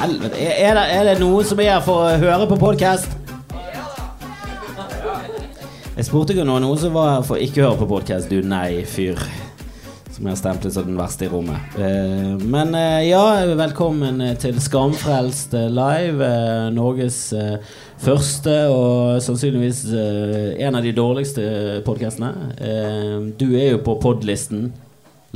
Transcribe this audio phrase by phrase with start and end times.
[0.00, 0.36] Helvete.
[0.40, 3.12] Er, det, er det noen som er her for å høre på podkast?
[5.96, 8.30] Jeg spurte ikke noen, noen som var her for å ikke høre på podkast.
[8.32, 9.20] Du nei-fyr.
[10.14, 11.76] Som jeg har stemplet som den verste i rommet.
[11.80, 13.22] Eh, men eh, ja,
[13.56, 16.24] velkommen til Skamfrelst eh, live.
[16.24, 21.44] eh, Norges eh, første og sannsynligvis eh, en av de dårligste
[21.88, 22.32] podkastene.
[22.56, 24.70] Eh, du er jo på podlisten,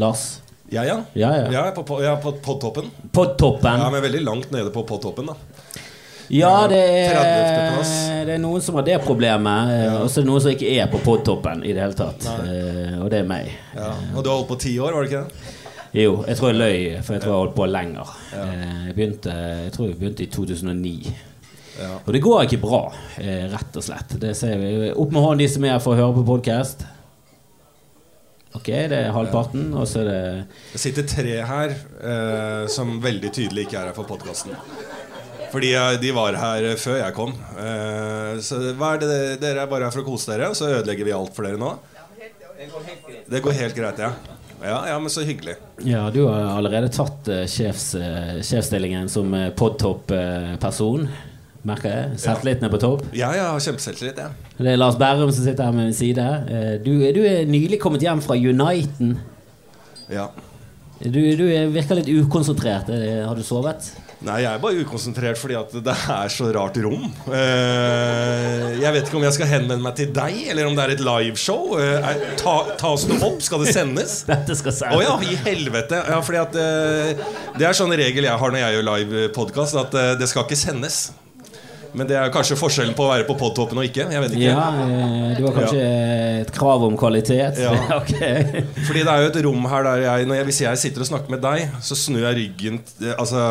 [0.01, 0.27] Lars.
[0.75, 0.97] Ja, ja.
[1.15, 1.65] Ja, ja.
[1.69, 2.89] Er på, på, på podtoppen.
[3.15, 3.81] Podtoppen.
[3.85, 5.37] Ja, men veldig langt nede på podtoppen, da.
[6.33, 7.19] Ja, det er,
[8.25, 9.75] det er noen som har det problemet.
[9.77, 9.91] ja.
[10.01, 12.25] Og så er det noen som ikke er på podtoppen i det hele tatt.
[12.27, 13.51] Eh, og det er meg.
[13.77, 13.91] Ja.
[14.15, 15.61] Og du har holdt på ti år, var det ikke det?
[15.95, 18.15] Jo, jeg tror jeg løy, for jeg tror jeg har holdt på lenger.
[18.35, 19.37] Eh, Jeg, begynte,
[19.67, 21.15] jeg tror jeg begynte i 2009.
[21.75, 21.93] Ja.
[22.07, 22.81] Og det går ikke bra,
[23.21, 24.17] eh, rett og slett.
[24.25, 24.73] Det ser vi.
[24.91, 26.83] Opp med hånden de som er her for å høre på podkast.
[28.55, 30.21] Ok, det er halvparten, og så er det
[30.73, 34.55] Det sitter tre her eh, som veldig tydelig ikke er her for podkasten.
[35.51, 37.35] Fordi eh, de var her før jeg kom.
[37.59, 40.71] Eh, så hva er det dere er bare her for å kose dere, og så
[40.71, 41.75] ødelegger vi alt for dere nå?
[43.27, 44.15] Det går helt greit, ja.
[44.65, 45.55] Ja, ja, men så hyggelig.
[45.85, 51.09] Ja, du har allerede tatt eh, sjefs, eh, sjefsstillingen som uh, podtopp-person.
[51.65, 52.19] Merker jeg.
[52.21, 53.05] Selvtilliten er på topp.
[53.17, 54.29] Ja, ja, kjempeselvtillit, Ja.
[54.59, 56.25] Det er Lars Berrum som sitter her med min side.
[56.49, 59.15] Eh, du, du er nylig kommet hjem fra Uniten.
[60.13, 60.29] Ja.
[61.01, 62.89] Du, du er- virker litt ukonsentrert.
[63.27, 63.89] Har du sovet?
[64.25, 67.09] Nei, jeg er bare ukonsentrert fordi at det er så rart rom.
[67.33, 70.95] Eh, jeg vet ikke om jeg skal henvende meg til deg, eller om det er
[70.95, 71.75] et liveshow.
[71.81, 73.41] Eh, ta, tas det opp?
[73.45, 74.21] Skal det sendes?
[74.31, 75.05] Dette skal Å sendes.
[75.09, 76.05] ja, i helvete!
[76.13, 76.57] Ja, fordi at
[77.59, 80.61] Det er sånn regel jeg har når jeg gjør live podkast, at det skal ikke
[80.63, 81.03] sendes.
[81.95, 84.09] Men det er kanskje forskjellen på å være på podtoppen og ikke.
[84.11, 84.67] Jeg vet ikke Ja,
[85.37, 87.61] Det var kanskje kanskje et krav om kvalitet?
[87.63, 87.75] Ja.
[88.01, 88.65] okay.
[88.87, 91.35] Fordi det er jo et rom her der jeg, jeg Hvis jeg sitter og snakker
[91.35, 92.83] med deg, så snur jeg ryggen
[93.15, 93.45] Altså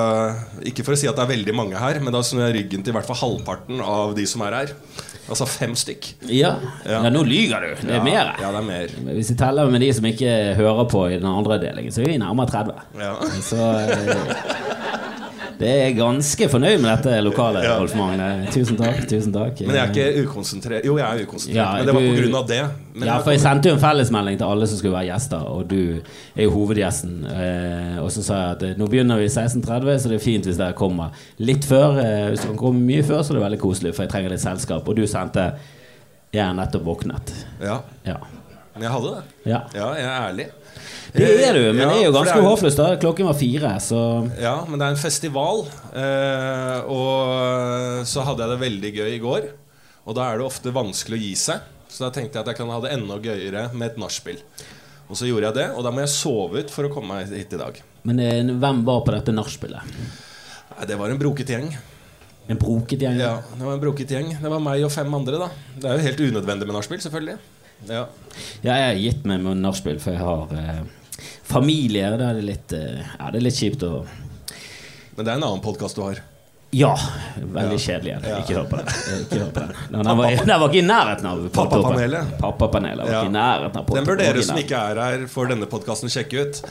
[0.70, 2.84] Ikke for å si at det er veldig mange her, men da snur jeg ryggen
[2.84, 4.78] til i hvert fall halvparten av de som er her.
[5.24, 6.10] Altså fem stykk.
[6.28, 6.58] Ja.
[6.84, 7.00] Ja.
[7.00, 7.70] ja, nå lyger du.
[7.80, 8.34] Det er ja, mer.
[8.42, 8.96] Ja, det er mer.
[9.16, 12.12] Hvis vi teller med de som ikke hører på i den andre delingen, så er
[12.12, 12.84] vi nærmere 30.
[13.00, 13.14] Ja.
[13.46, 14.83] Så eh,
[15.60, 17.78] det er ganske fornøyd med dette lokalet, Ja.
[17.80, 18.48] Rolf Magne.
[18.52, 19.08] Tusen takk.
[19.08, 20.86] tusen takk Men jeg er ikke ukonsentrert.
[20.86, 21.56] Jo, jeg er ukonsentrert.
[21.56, 22.62] Ja, men det var av det.
[22.96, 25.68] Men ja, for jeg sendte jo en fellesmelding til alle som skulle være gjester, og
[25.70, 26.00] du
[26.36, 27.14] er jo hovedgjesten.
[27.26, 30.46] Eh, og så sa jeg at eh, nå begynner vi 16.30, så det er fint
[30.46, 31.98] hvis dere kommer litt før.
[32.04, 34.44] Eh, hvis dere kommer mye før, så er det veldig koselig, for jeg trenger litt
[34.46, 34.88] selskap.
[34.88, 35.54] Og du sendte
[36.34, 37.32] 'Jeg er nettopp våknet'.
[37.62, 38.18] ja, Ja.
[38.74, 39.24] men jeg hadde det.
[39.46, 39.60] ja.
[39.76, 40.48] Ja, jeg er ærlig.
[41.14, 42.80] Det er du, men Ja, det er jo ganske er håpløst.
[42.80, 44.00] da Klokken var fire, så
[44.42, 45.66] Ja, men det er en festival.
[45.94, 49.50] Eh, og så hadde jeg det veldig gøy i går.
[50.08, 51.70] Og da er det ofte vanskelig å gi seg.
[51.88, 54.42] Så da tenkte jeg at jeg kan ha det enda gøyere med et nachspiel.
[55.12, 57.30] Og så gjorde jeg det, og da må jeg sove ut for å komme meg
[57.38, 57.78] hit i dag.
[58.08, 59.98] Men eh, hvem var på dette nachspielet?
[60.90, 61.70] Det var en broket gjeng.
[62.50, 63.20] En broket gjeng?
[63.22, 65.50] Ja, det var en broket gjeng Det var meg og fem andre, da.
[65.78, 67.38] Det er jo helt unødvendig med nachspiel, selvfølgelig.
[67.90, 68.06] Ja.
[68.64, 70.84] Ja, jeg har gitt meg med nachspiel, for jeg har eh,
[71.48, 72.12] familie.
[72.18, 74.04] Da er det litt eh, Ja, det er litt kjipt å
[75.16, 76.22] Men det er en annen podkast du har.
[76.74, 76.94] Ja.
[77.38, 78.16] Veldig kjedelig.
[78.26, 78.40] Ja.
[78.42, 78.88] Ikke hør på den.
[79.20, 79.76] Ikke hør på den.
[79.94, 82.32] Den, var, den var ikke i nærheten av Pappapanelet.
[82.40, 85.70] Pappapanelet var ikke i nærheten av Den bør dere som ikke er her for denne
[85.70, 86.64] podkasten, sjekke ut.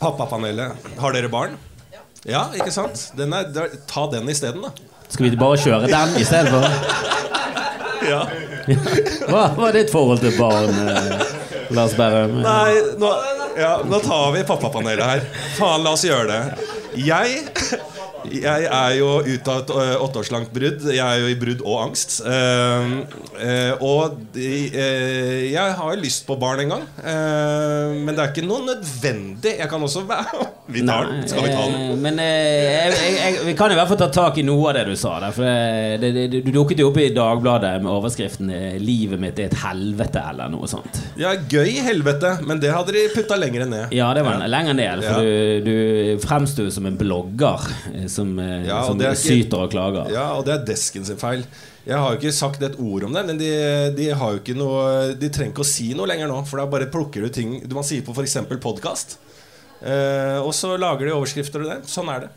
[0.00, 0.88] Pappapanelet.
[1.02, 1.60] Har dere barn?
[2.24, 3.10] Ja, ikke sant?
[3.18, 3.52] Den er,
[3.90, 4.72] ta den isteden, da.
[5.12, 7.32] Skal vi bare kjøre den i stedet for?
[8.08, 8.22] Ja.
[9.28, 11.22] Hva er ditt forhold til barn, eh,
[11.74, 12.38] Lars Berrum?
[12.42, 13.10] Nei, nå,
[13.58, 15.24] ja, nå tar vi pappapanelet her.
[15.58, 16.68] Faen, la oss gjøre det.
[17.02, 17.44] Jeg
[18.30, 19.72] jeg er jo ute av et
[20.04, 20.84] åtteårslangt brudd.
[20.92, 22.20] Jeg er jo i brudd og angst.
[22.26, 22.92] Eh,
[23.42, 26.84] eh, og eh, jeg har lyst på barn en gang.
[27.02, 29.56] Eh, men det er ikke noe nødvendig.
[29.58, 31.24] Jeg kan også være Vi tar den.
[31.28, 31.74] Skal vi ta den?
[31.90, 34.78] eh, Men eh, jeg, jeg, vi kan i hvert fall ta tak i noe av
[34.78, 35.16] det du sa.
[35.24, 35.48] Der, for
[36.04, 39.58] det, det, Du dukket jo opp i Dagbladet med overskriften eh, 'Livet mitt er et
[39.64, 41.00] helvete' eller noe sånt.
[41.20, 43.92] Ja, gøy helvete, men det hadde de putta lenger ned.
[43.94, 45.02] Ja, det var en lenger ned.
[45.04, 45.20] For Ja.
[45.20, 49.42] du, du fremsto som en blogger eh, som, eh, Ja, og som det er ikke-
[49.48, 50.10] syter og klager.
[50.12, 51.44] Ja, og det er desken sin feil.
[51.86, 53.50] Jeg har jo ikke sagt et ord om det, men de,
[53.96, 56.66] de har jo ikke noe De trenger ikke å si noe lenger nå, for da
[56.70, 58.36] bare plukker du ting du man sier på f.eks.
[58.62, 59.16] podkast.
[59.82, 61.80] Eh, og så lager de overskrifter og det.
[61.90, 62.30] Sånn er det.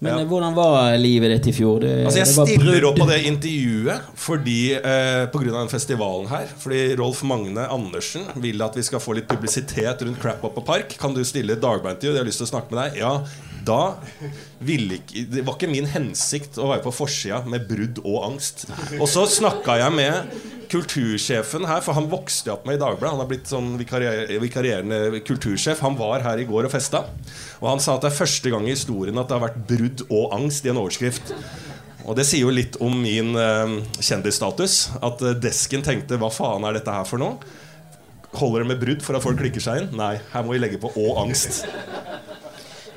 [0.00, 0.20] Men Ja.
[0.22, 1.80] eh, hvordan var livet ditt i fjor?
[1.80, 2.26] Det, Altså Jeg
[2.58, 5.52] stiller opp på det intervjuet fordi eh, pga.
[5.52, 6.46] den festivalen her.
[6.58, 10.64] Fordi Rolf Magne Andersen vil at vi skal få litt publisitet rundt Crap Up og
[10.66, 10.96] Park.
[10.98, 12.12] Kan du stille et Dagbladet-intervju?
[12.14, 13.00] Jeg har lyst til å snakke med deg.
[13.00, 13.24] Ja,
[13.64, 13.96] Da
[14.64, 18.66] ville ikke Det var ikke min hensikt å være på forsida med brudd og angst.
[18.98, 20.36] Og så snakka jeg med
[20.72, 23.12] kultursjefen her, for han vokste opp med i Dagbladet.
[23.12, 25.82] Han har blitt sånn vikarier, vikarierende kultursjef.
[25.84, 27.04] Han var her i går og festa.
[27.60, 30.06] Og han sa at det er første gang i historien at det har vært brudd
[30.08, 31.34] og angst i en overskrift.
[32.04, 34.78] Og det sier jo litt om min eh, kjendisstatus.
[35.04, 37.38] At eh, desken tenkte 'hva faen er dette her for noe'?
[38.34, 39.92] Holder det med brudd for at folk klikker seg inn?
[39.96, 41.64] Nei, her må vi legge på 'og angst'.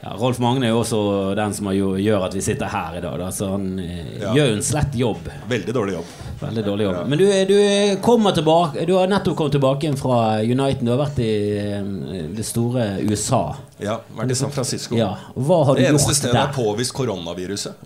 [0.07, 0.97] Ja, Rolf Magne er jo også
[1.35, 3.17] den som gjør at vi sitter her i dag.
[3.19, 3.25] Da.
[3.35, 4.31] Så han eh, Ja.
[4.37, 5.25] gjør en slett jobb.
[5.51, 6.13] Veldig dårlig jobb.
[6.39, 6.99] Veldig dårlig jobb.
[7.11, 7.57] Men du, du
[8.05, 10.85] kommer tilbake Du har nettopp kommet tilbake fra Uniten.
[10.87, 13.41] Du har vært i eh, det store USA.
[13.83, 14.95] Ja, Vært i San Francisco.
[14.95, 15.11] Ja.
[15.35, 17.83] Hva har du Det eneste gjort stedet er påvist koronaviruset.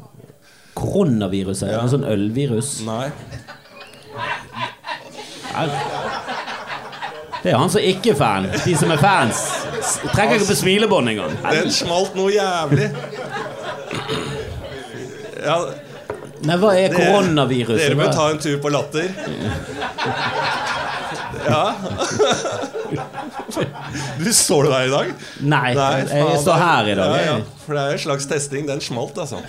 [0.78, 1.72] Koronaviruset?
[1.74, 1.82] Ja.
[1.82, 2.76] Det sånn ølvirus?
[2.86, 3.08] Nei.
[7.42, 8.46] Det er han som ikke er fan.
[8.54, 9.40] De som er fans,
[10.13, 11.38] trekker ikke på smilebånd engang.
[11.51, 12.89] Den smalt noe jævlig.
[15.42, 15.56] Ja,
[16.42, 17.83] Nei, hva er koronaviruset?
[17.83, 19.10] dere bør ta en tur på Latter.
[21.45, 21.75] Ja.
[24.22, 25.12] Du Står du der i dag?
[25.42, 27.13] Nei, Nei, jeg står er- her i dag.
[27.13, 27.38] Ja, ja.
[27.66, 28.68] For det er en slags testing.
[28.69, 29.42] Den smalt, altså.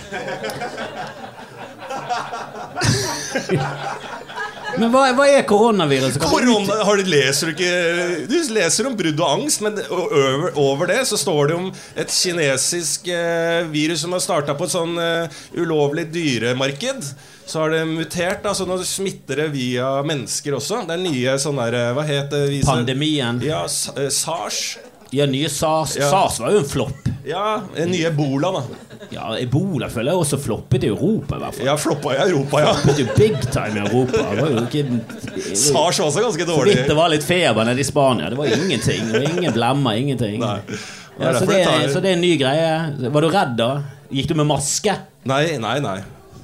[4.82, 6.22] Men hva, hva er koronaviruset?
[6.26, 10.90] Korona, har du, leser du ikke Du leser om brudd og angst, men over, over
[10.90, 11.68] det så står det om
[12.02, 17.06] et kinesisk eh, virus som har starta på et sånn eh, ulovlig dyremarked.
[17.46, 20.82] Så har det mutert, Altså så nå smitter det via mennesker også.
[20.88, 22.62] Det er nye sånn der eh, Hva het det?
[22.66, 23.42] Pandemien.
[23.46, 23.64] Ja,
[23.96, 24.64] eh, SARS.
[25.12, 25.96] Ja, nye SARS.
[26.00, 26.08] Ja.
[26.10, 27.08] SARS var jo en flopp.
[27.28, 28.62] Ja, en nye ebola, da.
[29.12, 31.66] Ja, Ebola føler jeg også floppet i Europa, i hvert fall.
[31.66, 32.70] Ja, floppa i Europa, ja.
[32.80, 34.22] Floppet jo big time i Europa.
[34.32, 36.76] Det var jo ikke SARS var også ganske dårlig.
[36.88, 38.30] det var litt feber nede i Spania.
[38.32, 39.04] Det var ingenting.
[39.12, 40.38] Det var ingen blemmer, ingenting.
[40.40, 40.56] Nei.
[40.66, 40.80] Det
[41.20, 42.72] Ja, så, det, tar- så det er en ny greie.
[43.12, 43.70] Var du redd da?
[44.10, 44.94] Gikk du med maske?
[45.28, 45.98] Nei, nei, nei.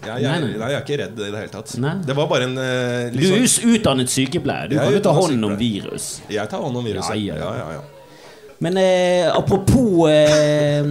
[0.04, 0.68] Jeg, jeg, Nei, nei.
[0.70, 1.72] jeg er ikke redd i det hele tatt.
[1.82, 1.94] Nei.
[2.06, 4.68] Det var bare en eh, Du er sånn- utdannet sykepleier.
[4.70, 6.18] Du Jeg kan jo ta hånd om virus.
[6.30, 7.16] Jeg tar hånd om viruset.
[7.24, 7.34] Ja.
[7.40, 7.86] ja, ja, ja.
[8.60, 10.82] Men eh, apropos eh,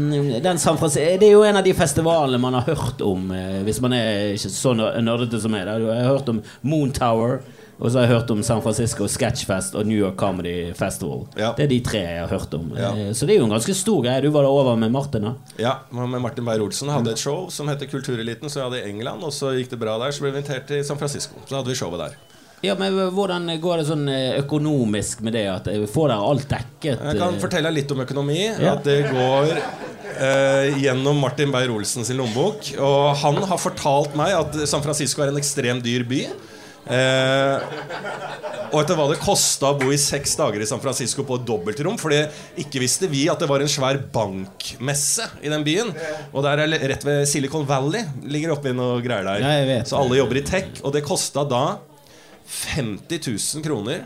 [0.41, 3.59] den San Francisco Det er jo en av de festivalene man har hørt om, eh,
[3.67, 5.65] hvis man er ikke så ner- nerdete som meg.
[5.67, 7.41] Jeg har hørt om Moon Tower,
[7.77, 11.25] og så har jeg hørt om San Francisco Sketchfest og New York Comedy Festival.
[11.37, 11.51] Ja.
[11.57, 12.71] Det er de tre jeg har hørt om.
[12.77, 12.93] Ja.
[12.95, 14.21] Eh, Så det er jo en ganske stor greie.
[14.23, 15.33] Du var da over med Martin, da?
[15.59, 18.47] Ja, med Martin Beyer-Olsen hadde et show som heter Kultureliten.
[18.49, 20.15] Så jeg hadde i England, og så gikk det bra der.
[20.15, 21.35] Så ble vi invitert til San Francisco.
[21.45, 22.15] Så hadde vi showet der.
[22.65, 25.45] Ja, men Hvordan går det sånn eh, økonomisk med det?
[25.51, 26.95] At eh, Får dere alt dekket?
[26.95, 27.41] Jeg kan eh?
[27.43, 28.41] fortelle litt om økonomi.
[28.49, 28.73] Ja.
[28.73, 32.71] At det går eh, gjennom Martin Beyer-Olsen sin lommebok.
[32.81, 36.23] Og han har fortalt meg at San Francisco er en ekstremt dyr by.
[36.87, 37.65] Eh,
[38.71, 41.45] og etter hva det kosta å bo i seks dager i San Francisco på et
[41.45, 41.99] dobbeltrom.
[42.01, 42.15] For
[42.57, 45.93] ikke visste vi at det var en svær bankmesse i den byen.
[46.31, 48.01] Og der er rett ved Silicon Valley.
[48.25, 49.45] Ligger oppi noe greier der.
[49.45, 49.85] Ja.
[49.85, 50.81] Så alle jobber i tech.
[50.81, 51.63] Og det kosta da
[52.47, 54.05] 50 000 kroner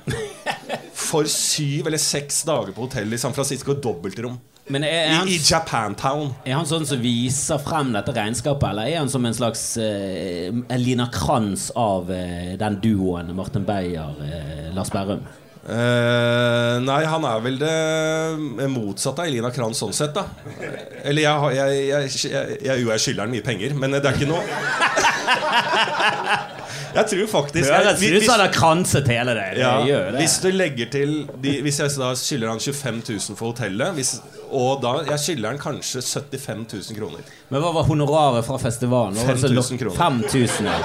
[0.93, 3.73] for syv eller seks dager på hotell i San Francisco.
[3.77, 4.39] Dobbeltrom.
[4.71, 6.31] Men er, er, han, I, I Japantown.
[6.45, 10.53] er han sånn som viser frem dette regnskapet, eller er han som en slags eh,
[10.71, 15.25] Elina Kranz av uh, den duoen Martin Beyer, uh, Lars Berrum?
[15.61, 17.75] Uh, nei, han er vel det
[18.71, 20.23] motsatte av Elina Kranz sånn sett, da.
[21.03, 22.01] Eller jeg, jeg, jeg,
[22.31, 24.45] jeg, jeg, jo, jeg skylder han mye penger, men det er ikke noe
[26.95, 29.45] Jeg tror faktisk Du Høres ut hvis- som han har kranset hele det.
[29.55, 30.19] det ja, gjør det.
[30.21, 34.21] Hvis du legger til de, Hvis jeg da skylder han 25 000 for hotellet, hvis,
[34.51, 37.19] og da jeg skylder han kanskje 75 000 kroner.
[37.49, 39.15] Men hva var honoraret fra festivalen?
[39.15, 39.97] Hva var det som 5000 lå- kroner.
[39.97, 40.79] 5000, ja.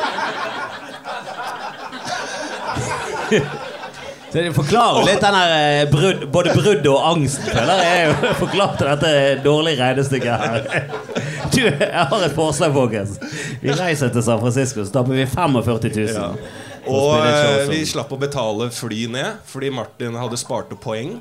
[4.37, 7.93] Så det forklarer litt den her eh, brudd, både brudd og angst, føler jeg.
[8.03, 10.91] er jo forklart dette dårlige regnestykket her.
[11.55, 13.15] Du, jeg har et forslag, folkens.
[13.63, 16.11] Vi reiser til San Francisco, så tapper vi 45 000.
[16.13, 16.27] Ja.
[16.85, 21.17] Og eh, vi slapp å betale fly ned, fordi Martin hadde spart opp poeng.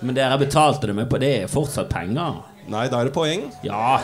[0.00, 2.40] Men dere betalte det med på det er fortsatt penger.
[2.72, 3.44] Nei, da er det poeng.
[3.66, 3.98] Ja.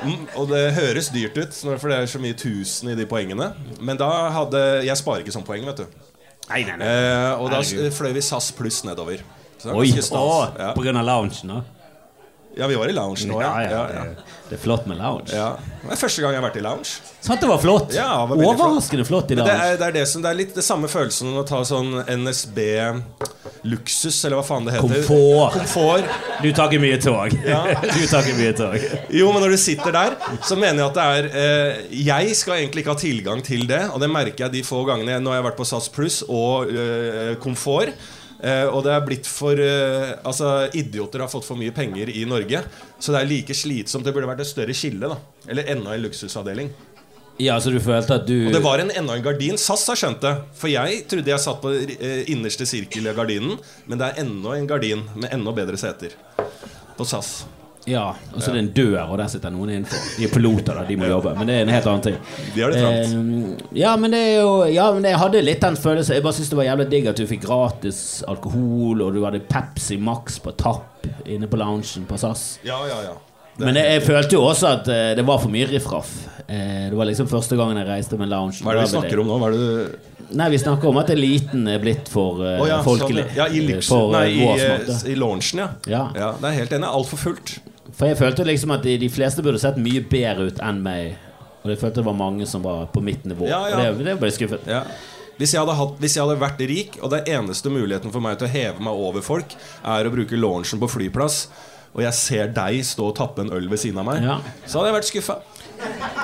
[0.00, 3.52] Mm, og det høres dyrt ut, for det er så mye tusen i de poengene.
[3.84, 6.04] Men da hadde Jeg sparer ikke sånn poeng, vet du.
[6.50, 6.86] Nei, nei, nei.
[6.86, 7.60] Eh, og da
[7.94, 9.22] fløy vi SAS pluss nedover.
[9.58, 10.18] Så det er Oi, ganske stas.
[10.18, 10.72] å, Ja.
[10.76, 11.62] på grunn av loungen, da?
[12.56, 13.70] Ja, vi var i lounge nå, Ja, ja.
[13.70, 14.04] ja, ja.
[14.48, 15.32] Det, er flott med lounge.
[15.32, 15.54] ja.
[15.84, 16.90] Det er første gang jeg har vært i lounge.
[17.24, 17.90] Sant det var flott?
[17.96, 19.24] Ja, det var Overraskende flott.
[19.26, 19.50] Flott i lounge.
[19.52, 21.60] det er, det er det som Det er litt det samme følelsen som å ta
[21.66, 21.90] sånn
[22.24, 22.60] NSB
[23.64, 25.04] luksus, eller hva faen det heter.
[25.08, 25.54] Komfort.
[25.56, 26.08] Komfort.
[26.44, 27.36] Du tar ikke mye tog.
[27.94, 28.76] Du tar ikke mye tog.
[29.14, 32.58] Jo, men når du sitter der, så mener jeg at det er eh, Jeg skal
[32.60, 35.40] egentlig ikke ha tilgang til det, og det merker jeg de få gangene Nå har
[35.40, 37.96] jeg vært på SAS Pluss og eh, Komfort.
[38.44, 42.26] Eh, og det er blitt for eh, Altså, idioter har fått for mye penger i
[42.28, 42.60] Norge.
[42.98, 44.04] Så det er like slitsomt.
[44.04, 45.08] Det burde vært et større skille.
[45.08, 45.16] da
[45.48, 46.72] Eller enda en luksusavdeling.
[47.42, 49.58] Ja, så du følte at du Og det var en, enda en gardin.
[49.58, 50.36] SAS har skjønt det.
[50.60, 53.58] For jeg trodde jeg satt på eh, innerste sirkel i gardinen,
[53.90, 56.14] men det er enda en gardin med enda bedre seter.
[56.94, 57.40] På SAS.
[57.86, 60.04] Ja, og så er det en dør, og der sitter noen innenfor.
[60.16, 61.34] De er piloter, da, de må jobbe.
[61.36, 62.16] Men det er en helt annen ting.
[62.54, 63.12] De har det trangt.
[63.12, 66.16] Eh, ja, men det er jo Ja, men jeg hadde litt den følelsen.
[66.16, 68.00] Jeg bare syntes det var jævlig digg at du fikk gratis
[68.30, 72.46] alkohol, og du hadde Pepsi Max på tapp inne på loungen på SAS.
[72.64, 73.14] Ja, ja, ja.
[73.54, 76.08] Det- Men jeg, jeg følte jo også at uh, det var for mye riffraff.
[76.48, 78.64] Uh, det var liksom første gangen jeg reiste med lounge.
[78.64, 79.36] Hva er det vi snakker om nå?
[79.38, 82.66] Hva er det du Nei, vi snakker om at eliten er blitt for uh, oh,
[82.66, 83.26] ja, folkelig.
[83.28, 84.46] sånn, ja, i, for nei, i,
[84.88, 84.96] da.
[85.12, 85.68] i loungen, ja.
[85.86, 86.00] Ja.
[86.16, 86.30] ja.
[86.40, 86.88] Det er helt enig.
[86.88, 87.52] Altfor fullt.
[87.94, 91.14] For jeg følte liksom at de, de fleste burde sett mye bedre ut enn meg.
[91.64, 93.46] Og jeg følte det var mange som var på mitt nivå.
[93.48, 93.76] Ja, ja.
[93.92, 94.66] Og Det, det ble jeg skuffet.
[94.68, 94.82] Ja.
[95.38, 98.46] Hvis jeg, hatt, hvis jeg hadde vært rik, og den eneste muligheten for meg til
[98.46, 101.46] å heve meg over folk, er å bruke launchen på flyplass,
[101.94, 104.36] og jeg ser deg stå og tappe en øl ved siden av meg, Ja.
[104.66, 105.36] så hadde jeg vært skuffa.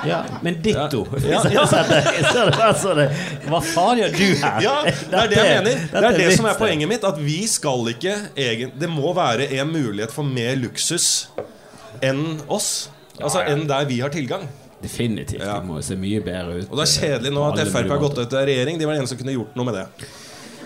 [0.07, 1.03] Ja, men ditto.
[1.27, 1.41] Ja.
[1.51, 3.09] Ja, ja.
[3.51, 4.61] Hva faen gjør du her?
[4.63, 5.83] Ja, det er det jeg mener.
[5.91, 7.05] Det er det som er poenget mitt.
[7.05, 11.29] At vi skal ikke egen, Det må være en mulighet for mer luksus
[12.03, 12.89] enn oss.
[13.21, 14.47] Altså enn der vi har tilgang.
[14.81, 15.43] Definitivt.
[15.45, 15.59] Ja.
[15.61, 16.71] Det må se mye bedre ut.
[16.71, 18.79] Og det er kjedelig nå at Frp har gått ut av regjering.
[18.81, 19.87] De var de eneste som kunne gjort noe med det.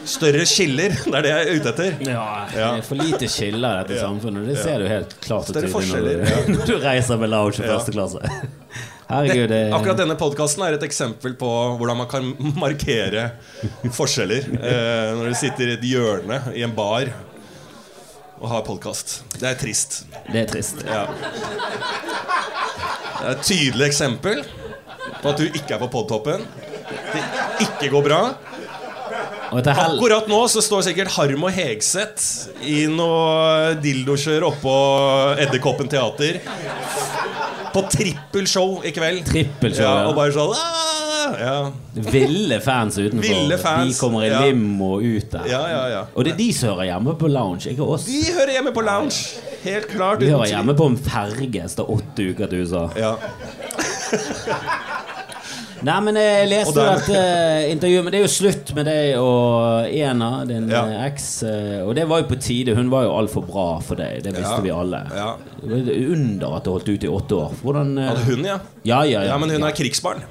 [0.04, 1.94] Større skiller, det er det jeg er ute etter.
[2.04, 4.04] Ja, det er for lite skiller i dette Ja.
[4.06, 4.46] samfunnet.
[4.52, 6.42] Det ser du helt klart og tydelig når ja.
[6.52, 7.72] når du reiser med lounge i Ja.
[7.72, 8.34] første klasse.
[9.04, 11.48] Herregud, det Akkurat denne podkasten er et eksempel på
[11.80, 13.26] hvordan man kan markere
[13.92, 14.46] forskjeller.
[14.56, 17.10] Eh, når du sitter i et hjørne i en bar
[18.44, 19.22] og har podkast.
[19.40, 20.02] Det er trist.
[20.28, 20.82] Det er trist.
[20.84, 21.06] Ja.
[23.14, 24.42] Det er et tydelig eksempel
[25.22, 26.44] på at du ikke er på podtoppen.
[27.14, 27.22] Det
[27.64, 28.18] ikke går bra.
[29.54, 34.74] Akkurat nå så står sikkert Harm og Hegseth i noe dildokjør oppå
[35.40, 36.42] Edderkoppen teater.
[37.74, 39.24] På trippelshow i kveld.
[39.26, 40.08] Trippelshow, ja, ja.
[40.10, 40.94] Og bare sånn «Ah!»
[41.40, 41.72] ja.
[41.92, 43.28] Ville fans utenfor.
[43.28, 45.48] Ville fans, de kommer i limo ut der.
[45.50, 46.02] ja, ja, ja.
[46.14, 48.06] Og det er de som hører hjemme på lounge, ikke oss.
[48.08, 49.40] De hører hjemme på lounge.
[49.64, 50.20] Helt klart.
[50.20, 52.88] Vi hører hjemme på en ferge som åtte uker til USA.
[53.00, 53.14] Ja.
[55.84, 57.24] Nei, men jeg leste jo et dette
[57.74, 60.84] intervju intervjuet, men det er jo slutt med deg og Ena, din Ja.
[60.86, 61.42] eh, eks.
[61.42, 62.74] Uh, og det var jo på tide.
[62.76, 64.22] Hun var jo altfor bra for deg.
[64.24, 64.60] Det visste Ja.
[64.64, 65.02] vi alle.
[65.14, 65.36] Ja.
[65.62, 67.52] Under at det holdt ut i åtte år.
[67.62, 68.58] Hvordan uh, Hadde hun, ja.
[68.84, 69.28] Ja, ja, ja.
[69.32, 70.22] Ja, men hun er krigsbarn.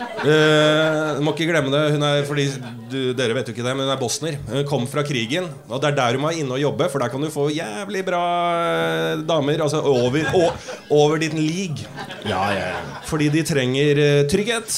[0.00, 1.82] Du må ikke glemme det.
[1.94, 2.46] Hun er, fordi
[2.90, 4.38] du, Dere vet jo ikke det, men hun er bosner.
[4.48, 5.48] Hun kom fra krigen.
[5.68, 8.02] Og det er der hun må inne og jobbe, for der kan du få jævlig
[8.08, 8.22] bra
[8.60, 9.62] eh, damer.
[9.66, 10.52] Altså over,
[10.90, 11.86] over din league.
[12.24, 12.80] ja, ja, ja.
[13.10, 14.72] Fordi de trenger eh, trygghet,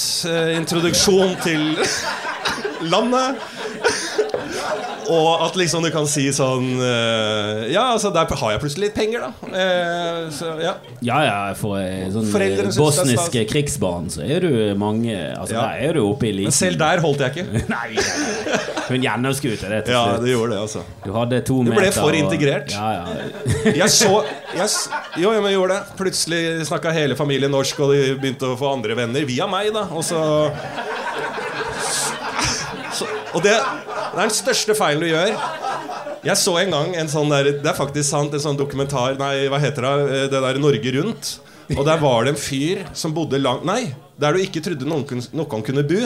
[0.58, 1.66] introduksjon til
[2.92, 3.42] landet.
[5.12, 8.94] Og at liksom du kan si sånn eh, Ja, altså der har jeg plutselig litt
[8.96, 9.50] penger, da.
[9.62, 10.74] Eh, så ja.
[11.04, 15.66] Ja, ja, for eh, sånn eh, bosniske krigsbarn så er du mange Altså, Ja.
[15.68, 16.48] der er du oppe i eliten.
[16.52, 17.64] Men selv der holdt jeg ikke.
[17.74, 17.90] Nei.
[18.88, 20.24] Hun gjennomskuet det til Ja, slutt.
[20.24, 20.84] det gjorde det, altså.
[21.04, 22.72] Du hadde to Du meter ble for og- integrert.
[22.72, 23.28] Ja, ja.
[23.82, 24.22] Jeg så
[24.56, 24.68] jeg,
[25.22, 25.96] Jo, jeg gjorde det.
[25.98, 29.86] Plutselig snakka hele familien norsk, og de begynte å få andre venner via meg, da.
[29.92, 30.18] Og så,
[32.96, 33.54] så Og det,
[34.12, 35.32] det er den største feilen du gjør.
[36.22, 39.48] Jeg så en gang en sånn der Det er faktisk sant, en sånn dokumentar Nei,
[39.50, 39.94] hva heter det?
[40.04, 41.32] Eh, Det der Norge Rundt.
[41.72, 45.24] Og der var det en fyr som bodde langt Nei, der du ikke trodde noen,
[45.32, 46.04] noen kunne bo.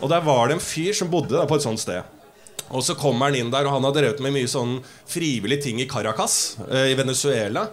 [0.00, 2.00] Og der var det en fyr som bodde da, på et sånt sted.
[2.72, 4.78] Og så kommer han inn der, og han har drevet med mye sånn
[5.10, 7.66] frivillige ting i Caracas, eh, i Venezuela.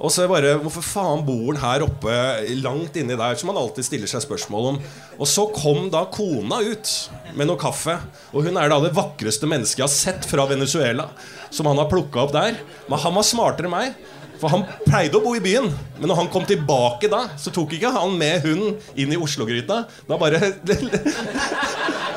[0.00, 2.14] Og så bare Hvorfor faen bor han her oppe,
[2.62, 3.36] langt inni der?
[3.36, 4.80] Som man alltid stiller seg spørsmål om.
[5.18, 6.94] Og så kom da kona ut
[7.36, 7.98] med noe kaffe.
[8.32, 11.10] Og hun er da det vakreste mennesket jeg har sett fra Venezuela.
[11.52, 12.56] Som han har plukka opp der.
[12.88, 14.02] Men han var smartere enn meg.
[14.42, 15.68] For han pleide å bo i byen,
[16.00, 19.84] men når han kom tilbake da, så tok ikke han med hunden inn i Oslo-gryta.
[20.08, 20.40] Da bare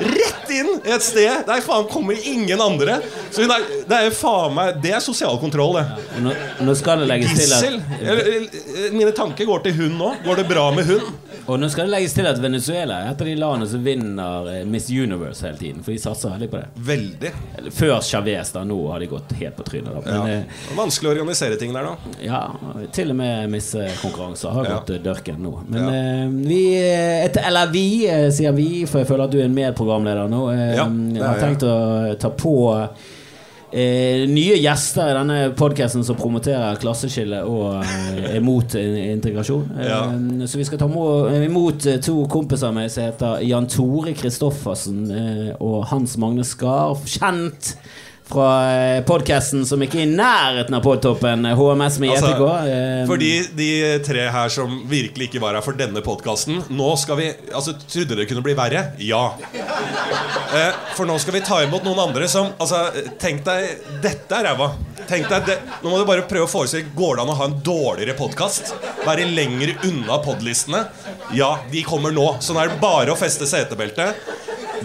[0.02, 3.00] Rett inn et sted der faen kommer ingen andre.
[3.34, 5.86] Så er, det er faen meg Det er sosial kontroll, det.
[6.24, 6.34] Nå,
[6.66, 7.70] nå skal det legges til at
[8.16, 8.50] eller,
[8.96, 10.12] Mine tanker går til hun nå.
[10.26, 11.14] Går det bra med hun?
[11.46, 14.48] Og nå skal det legges til at Venezuela er et av de landene som vinner
[14.50, 15.84] eh, Miss Universe hele tiden.
[15.86, 16.70] For de satser veldig på det.
[16.88, 17.32] Veldig.
[17.78, 18.64] Før Chavez, da.
[18.66, 19.92] Nå har de gått helt på trynet.
[19.94, 20.02] Da.
[20.08, 20.40] Men ja.
[20.72, 21.94] Er Vanskelig å organisere ting der nå.
[22.26, 22.42] ja,
[22.98, 24.80] til og med Miss eh, Konkurranser har Ja.
[24.80, 25.54] gått eh, dørken nå.
[25.70, 25.94] Men Ja.
[26.00, 29.46] eh, vi eh, et, Eller vi, eh, sier vi, for jeg føler at du er
[29.46, 30.42] en medprogramleder nå.
[30.50, 31.76] Eh, har tenkt å
[32.18, 32.56] ta på
[33.72, 39.66] Eh, nye gjester i denne podkasten som promoterer klasseskille og eh, er mot in- integrasjon.
[39.80, 40.04] Eh, Ja.
[40.48, 45.02] Så vi skal ta imot eh, to kompiser av meg som heter Jan Tore Kristoffersen
[45.12, 46.96] eh, og Hans Magne Skar.
[47.10, 47.74] Kjent
[48.26, 52.46] fra podkasten som ikke er i nærheten av podtoppen, HMS med Altså, JTK.
[52.74, 53.68] Eh, For de, de
[54.06, 58.18] tre her som virkelig ikke var her for denne podkasten Nå skal vi Altså, trodde
[58.18, 58.88] det kunne bli verre?
[59.04, 59.28] Ja.
[59.54, 62.82] Eh, for nå skal vi ta imot noen andre som Altså,
[63.22, 64.72] tenk deg Dette er ræva.
[65.06, 67.50] Tenk deg det, Nå må du bare prøve å forestille Går det an å ha
[67.52, 68.74] en dårligere podkast?
[69.06, 70.88] Være lenger unna podlistene?
[71.38, 72.32] Ja, de kommer nå.
[72.42, 74.18] Sånn er det bare å feste setebeltet.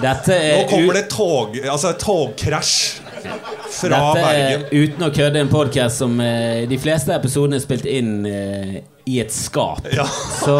[0.00, 4.64] Nå er, kommer det tog Altså togkrasj fra dette Bergen.
[4.64, 8.80] er uten å kødde en podkast som eh, de fleste episodene er spilt inn eh,
[9.10, 9.84] i et skap.
[9.92, 10.06] Ja.
[10.40, 10.56] Så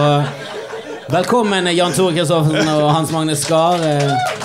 [1.10, 3.82] velkommen, Jan Tore Kristoffersen og Hans Magne Skar.
[3.84, 4.38] eh.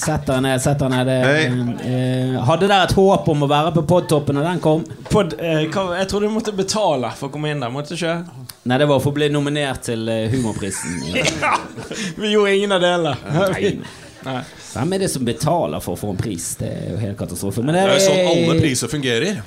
[0.00, 1.08] Sett deg ned, sett deg ned.
[1.10, 1.16] Det,
[1.84, 4.84] eh, hadde dere et håp om å være på podtoppen når den kom?
[5.10, 7.72] Pod, eh, hva, jeg trodde du måtte betale for å komme inn der.
[7.74, 8.14] Måtte ikke?
[8.70, 11.02] Nei, det var for å bli nominert til eh, Humorprisen.
[11.42, 11.52] Ja,
[12.16, 13.16] vi gjorde ingen av delene.
[13.34, 13.74] Nei.
[14.30, 14.38] Nei.
[14.70, 16.52] Hvem er det som betaler for å få en pris?
[16.60, 17.62] Det er jo helt katastrofe.
[17.64, 19.40] Men Det er jo sånn alle priser fungerer.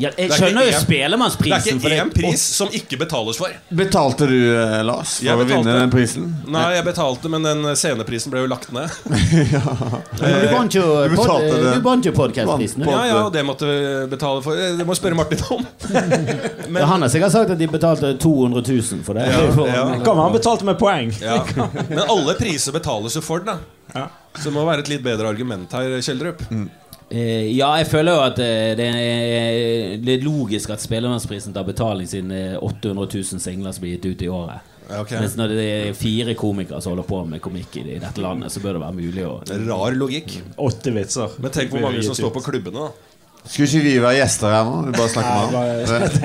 [0.00, 1.78] Ja, Jeg er skjønner jo Spelemannsprisen.
[1.80, 3.54] Det er ikke én pris som ikke betales for.
[3.70, 6.28] Betalte du, eh, Lars, for Jeg å vinne den prisen?
[6.48, 8.90] Nei, jeg betalte, men den sceneprisen ble jo lagt ned.
[10.20, 11.80] Men du vant jo, Du pod, jo du.
[11.80, 14.56] på- Ja, ja, og det måtte vi betale for.
[14.56, 15.66] Det må spørre Martin om.
[16.80, 19.26] Ja, han har sikkert sagt at de betalte 200 000 for det.
[19.30, 19.84] Ja, For- ja.
[20.06, 21.10] Kom, han betalte med poeng.
[21.20, 21.42] Ja.
[21.88, 23.58] Men alle priser betales jo for, da.
[23.94, 24.06] Ja.
[24.38, 26.44] Så det må være et litt bedre argument her, Kjeldrup.
[26.50, 26.66] Eh,
[27.10, 32.30] ja, jeg føler jo at eh, det er litt logisk at Spellemannsprisen tar betaling siden
[32.30, 34.66] det er 800 000 singler som blir gitt ut i året.
[34.90, 35.20] Okay.
[35.22, 38.50] Mens når det er fire komikere som holder på med komikk i i dette landet,
[38.50, 39.36] så bør det være mulig å
[39.68, 40.40] Rar logikk.
[40.58, 41.38] Åtte vitser.
[41.38, 43.10] Men tenk hvor mange som står på klubbene, da.
[43.40, 44.80] Skulle ikke vi være gjester her nå?
[44.90, 45.52] Vi bare snakker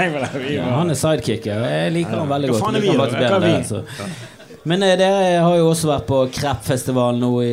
[0.09, 0.47] med han.
[0.57, 1.61] ja, Han er sidekicker.
[1.71, 2.59] Jeg liker han veldig godt.
[2.59, 4.33] Hva faen er vi Hva er vi?
[4.65, 7.51] Men eh, dere har jo også vært på Kreppfestivalen nå i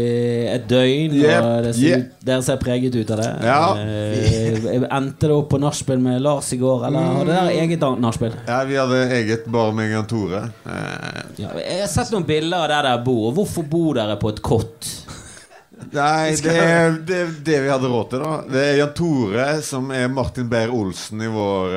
[0.49, 1.13] et døgn.
[1.21, 2.15] Yep, Og det ser, yep.
[2.25, 3.31] dere ser preget ut av det.
[3.45, 3.59] Ja.
[3.77, 8.37] Eh, endte det opp på nachspiel med Lars i går, eller hadde dere eget nachspiel?
[8.49, 10.45] Ja, vi hadde eget bare med Jan Tore.
[10.65, 13.31] Eh, Ja, jeg har sett noen bilder av der dere bor.
[13.37, 14.89] Hvorfor bor dere på et kott?
[15.93, 18.35] Nei, det er det, det vi hadde råd til, da.
[18.53, 21.75] Det er Jan Tore som er Martin Beyer-Olsen i vår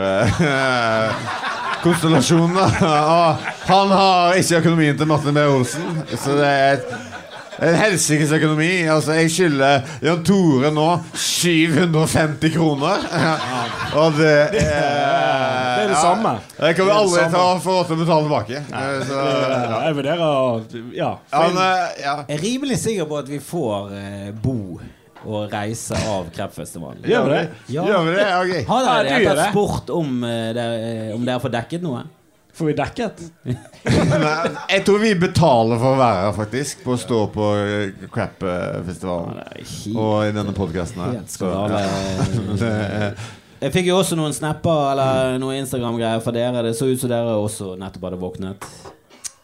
[1.86, 2.56] eh, konstellasjon.
[2.56, 2.70] da.
[2.92, 5.46] Og han har ikke økonomien til Martin B.
[5.50, 6.96] Olsen, så det er et
[7.56, 8.84] en helsikes økonomi.
[8.92, 13.06] Altså, jeg skylder Jan Tore nå 750 kroner.
[13.96, 16.34] Og det er Det er det samme.
[16.60, 18.60] Det kan vi Det er få aldri til ta å betale tilbake.
[18.60, 19.22] Eh, Så,
[19.72, 21.14] Ja, jeg vurderer å Ja.
[21.32, 22.16] eh, ja.
[22.28, 24.80] Jeg er rimelig sikker på at vi får eh, bo
[25.26, 27.06] og reise av Kreppfestivalen.
[27.10, 27.46] Gjør vi det?
[27.74, 27.86] Ja.
[27.90, 28.28] Gjør vi det?
[28.42, 28.68] Okay.
[28.70, 29.50] Har dere ja, det.
[29.52, 32.06] spurt om, eh, om dere får dekket noe?
[32.56, 33.24] Får vi dekket?
[33.44, 36.86] Nei, jeg tror vi betaler for å være her, faktisk.
[36.86, 39.42] På å stå på eh, Crap-festivalen.
[39.92, 41.18] Og i denne podkasten her.
[41.18, 43.12] Helt Så, ja.
[43.66, 46.64] Jeg fikk jo også noen snapper eller noen Instagram-greier fra dere.
[46.68, 48.68] Det så ut som dere også nettopp hadde våknet.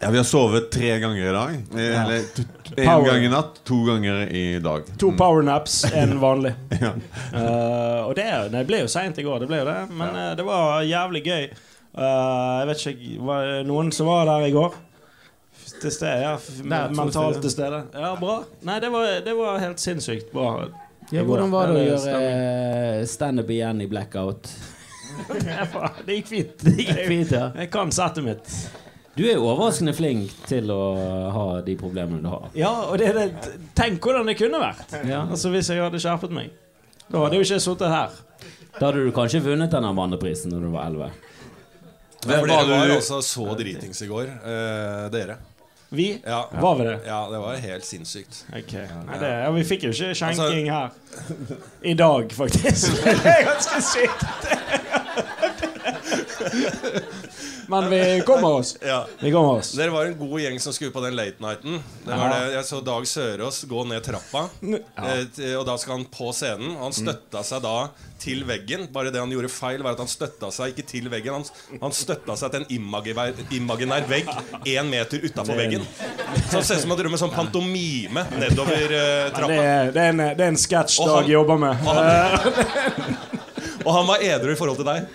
[0.04, 1.50] Ja, vi har sovet tre ganger i dag.
[1.54, 2.22] Eh, Eller
[2.76, 4.84] én gang i natt, to ganger i dag.
[4.98, 6.54] To powernaps, en vanlig.
[6.82, 6.94] Ja.
[7.34, 9.76] uh, og det, det ble jo seint i går, det ble jo det.
[9.94, 11.46] Men eh, det var jævlig gøy.
[11.92, 14.78] Uh, jeg vet ikke Var det noen som var der i går?
[15.82, 16.34] Til stede, ja.
[16.64, 17.86] Nei, Mentalt til stede.
[17.94, 18.42] Ja, bra.
[18.66, 20.54] Nei, det var, det var helt sinnssykt bra.
[21.12, 24.50] Ja, hvordan var det å gjøre eh, standup igjen i blackout?
[26.08, 26.62] Det gikk fint.
[26.64, 27.50] Det gikk fint, ja.
[27.60, 28.56] Jeg kan settet mitt.
[29.18, 30.80] Du er overraskende flink til å
[31.36, 32.46] ha de problemene du har.
[32.56, 34.94] Ja, og det, er det, tenk hvordan det kunne vært.
[35.08, 35.26] Ja.
[35.28, 36.52] Altså Hvis jeg hadde skjerpet meg.
[37.12, 38.10] Da hadde jeg jo ikke sittet her.
[38.80, 41.12] Da hadde du kanskje vunnet den Amandaprisen når du var 11.
[42.26, 45.36] Men var dere var du- altså så dritings i går, eh, dere.
[45.92, 46.46] Vi Ja.
[46.62, 47.00] var vi det.
[47.06, 48.46] ja, det var helt sinnssykt.
[48.48, 48.88] Okay.
[49.10, 51.58] Nei, det, ja, vi fikk jo ikke skjenking Altså- her.
[51.84, 53.04] I dag, faktisk.
[53.04, 54.24] Det er ganske sykt.
[57.68, 58.78] Men vi kommer oss.
[58.86, 59.06] Ja.
[59.20, 59.72] Vi kommer oss.
[59.78, 61.82] Dere var en god gjeng som skulle på den late nighten.
[62.06, 66.06] Det var det, jeg så Dag Sørås gå ned trappa, eh, og da skal han
[66.12, 66.76] på scenen.
[66.78, 67.76] Og han støtta seg da
[68.22, 68.88] til veggen.
[68.94, 71.40] Bare det han gjorde feil, var at han støtta seg ikke til veggen.
[71.42, 74.30] Han, han støtta seg til en imaginær, imaginær vegg
[74.70, 75.86] én meter utafor veggen.
[76.50, 79.58] Så det ser ut som han drømmer sånn pantomime nedover Det trappa.
[79.58, 81.82] er, det er en, det er en sketsj Dag jobber med.
[81.86, 83.22] Og han,
[83.86, 85.08] og han var edru i forhold til deg.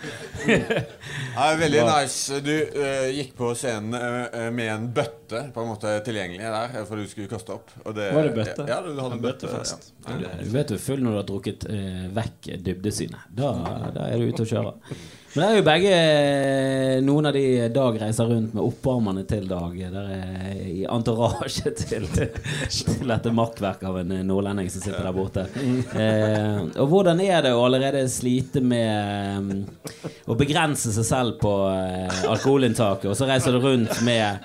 [1.36, 2.40] Ja, veldig nice.
[2.44, 7.00] Du uh, gikk på scenen uh, med en bøtte på en måte tilgjengelig der for
[7.00, 7.72] du skulle kaste opp.
[7.84, 8.66] Og det, Var det bøtte?
[8.70, 9.58] Ja, du hadde En bøtte, bøtte.
[9.58, 9.92] fast.
[10.06, 10.32] Ja.
[10.40, 13.28] Du vet du er full når du har drukket uh, vekk dybdesynet.
[13.42, 13.52] Da,
[13.94, 14.98] da er du ute og kjører.
[15.36, 19.44] Men det er jo begge eh, Noen av de Dag reiser rundt med oppvarmerne til
[19.50, 19.74] Dag.
[19.92, 25.44] Der er i entourage til, til dette makkverket av en nordlending som sitter der borte.
[25.92, 31.52] Eh, og hvordan er det å allerede slite med eh, å begrense seg selv på
[31.68, 34.40] eh, alkoholinntaket, og så reiser du rundt med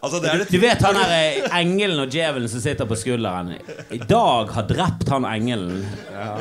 [0.00, 3.56] Altså, det er du vet han der eh, engelen og djevelen som sitter på skulderen.
[3.90, 5.82] I dag har drept han engelen,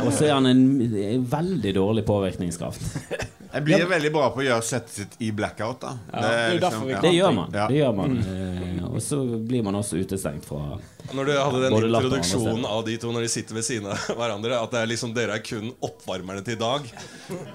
[0.04, 0.64] og så er han en,
[1.02, 3.38] en veldig dårlig påvirkningskraft.
[3.50, 5.96] Jeg blir veldig bra på å gjøre settet sitt i blackout, da.
[6.14, 7.00] Ja, det er vi ja.
[7.02, 7.56] Det gjør man.
[7.56, 7.66] Ja.
[7.72, 8.18] Det gjør man.
[8.22, 10.78] Eh, og så blir man også utestengt fra
[11.16, 14.60] Når du hadde den introduksjonen av de to når de sitter ved siden av hverandre,
[14.60, 16.86] at det er liksom dere er kun oppvarmerne til Dag,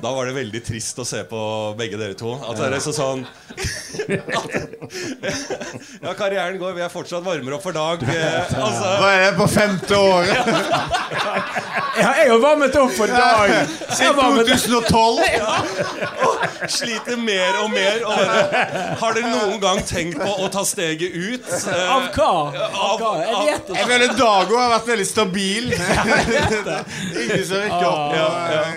[0.03, 1.41] da var det veldig trist å se på
[1.79, 2.35] begge dere to.
[2.43, 3.27] At det er liksom sånn
[6.03, 8.03] Ja, karrieren går, vi er fortsatt varmere opp for Dag.
[8.03, 10.51] Eh, altså, Hva er det på femte året?
[11.95, 13.53] Ja, jeg har varmet opp for dag!
[13.95, 15.23] Siden varmet 2012!
[16.69, 18.01] sliter mer og mer.
[18.09, 18.15] Og
[19.01, 21.49] har dere noen gang tenkt på å ta steget ut?
[21.51, 22.31] Eh, Av hva?
[22.65, 23.79] Av av, Jeg vet ikke.
[23.79, 25.71] Jeg føler Dago har vært veldig stabil.
[27.25, 28.17] Ingen som rykker opp.
[28.19, 28.29] Ja,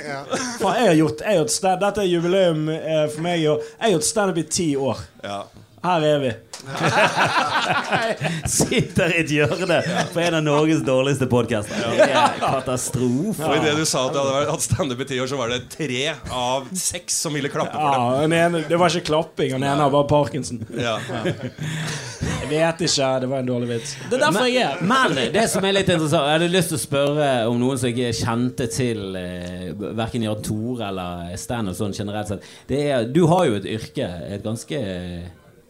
[0.08, 0.20] ja.
[0.60, 3.46] Faen, jeg har gjort, jeg har gjort stand, Dette er jubileum eh, for meg.
[3.54, 4.98] Og jeg har gjort standup i ti år.
[5.22, 5.48] ja.
[5.88, 6.32] Her er vi.
[8.58, 9.78] Sitter i et hjørne
[10.12, 11.78] på en av Norges dårligste podkaster.
[12.04, 13.46] Er katastrofe.
[13.48, 15.62] Og idet du sa at det hadde hatt standup i ti år, så var det
[15.72, 19.70] tre av seks som ville klappe for Ja, ene, det var ikke klapping, og den
[19.70, 20.64] ene har bare parkinson.
[20.76, 20.98] Ja.
[22.48, 23.08] Jeg vet ikke.
[23.22, 23.96] Det var en dårlig vits.
[24.08, 26.78] Det er derfor jeg er Men det som er litt interessant Jeg hadde lyst til
[26.78, 29.66] å spørre om noen som ikke kjente til eh,
[29.98, 32.48] verken Jan Tore eller standup sånn generelt sett.
[32.70, 34.80] Det er, du har jo et yrke, et ganske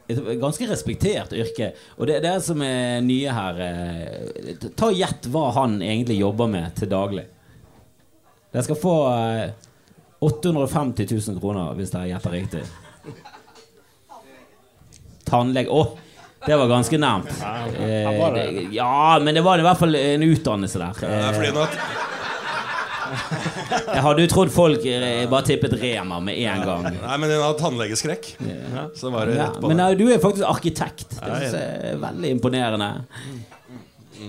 [0.08, 1.72] et ganske respektert yrke.
[1.98, 6.20] Og det, det er som er nye her eh, Ta og Gjett hva han egentlig
[6.22, 7.26] jobber med til daglig.
[8.54, 9.48] Dere skal få eh,
[10.24, 12.64] 850 000 kroner hvis dere gjetter riktig.
[15.28, 15.82] Tannlege Å,
[16.48, 17.34] det var ganske nærmt.
[17.76, 21.02] Eh, ja, men det var i hvert fall en utdannelse der.
[21.04, 22.07] Det er Eh, fordi
[23.88, 26.88] jeg hadde jo trodd folk eh, bare tippet Rema med en gang.
[26.88, 28.32] Nei, men hun har tannlegeskrekk.
[28.98, 31.08] Så var det rett på men eh, du er faktisk arkitekt.
[31.18, 32.92] Det synes jeg er veldig imponerende.